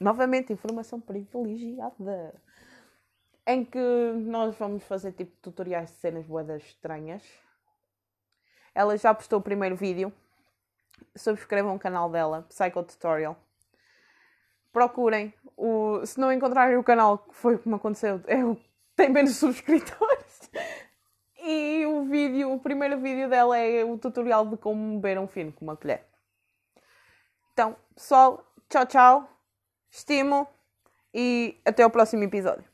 Novamente, 0.00 0.52
informação 0.52 1.00
privilegiada 1.00 2.34
em 3.46 3.64
que 3.64 3.78
nós 4.16 4.56
vamos 4.56 4.84
fazer 4.84 5.12
tipo 5.12 5.36
tutoriais 5.42 5.90
de 5.90 5.96
cenas 5.98 6.24
boedas 6.24 6.62
estranhas. 6.62 7.22
Ela 8.74 8.96
já 8.96 9.12
postou 9.12 9.40
o 9.40 9.42
primeiro 9.42 9.76
vídeo. 9.76 10.12
Subscrevam 11.16 11.74
o 11.74 11.78
canal 11.78 12.08
dela, 12.10 12.46
Psycho 12.48 12.82
Tutorial. 12.82 13.36
procurem. 14.72 15.34
O, 15.56 16.04
se 16.06 16.18
não 16.18 16.32
encontrarem 16.32 16.76
o 16.76 16.84
canal, 16.84 17.18
que 17.18 17.34
foi 17.34 17.58
como 17.58 17.76
aconteceu, 17.76 18.22
é 18.26 18.44
o 18.44 18.56
tem 19.00 19.08
menos 19.08 19.36
subscritores. 19.36 20.50
E 21.52 21.84
o 21.84 22.04
vídeo, 22.04 22.52
o 22.52 22.60
primeiro 22.60 23.00
vídeo 23.00 23.28
dela 23.28 23.58
é 23.58 23.84
o 23.84 23.98
tutorial 23.98 24.46
de 24.46 24.56
como 24.56 25.00
beber 25.00 25.18
um 25.18 25.26
fino 25.26 25.50
com 25.50 25.64
uma 25.64 25.76
colher. 25.76 26.06
Então, 27.52 27.74
pessoal, 27.92 28.46
tchau, 28.68 28.86
tchau. 28.86 29.28
Estimo 29.90 30.46
e 31.12 31.60
até 31.64 31.84
o 31.84 31.90
próximo 31.90 32.22
episódio. 32.22 32.64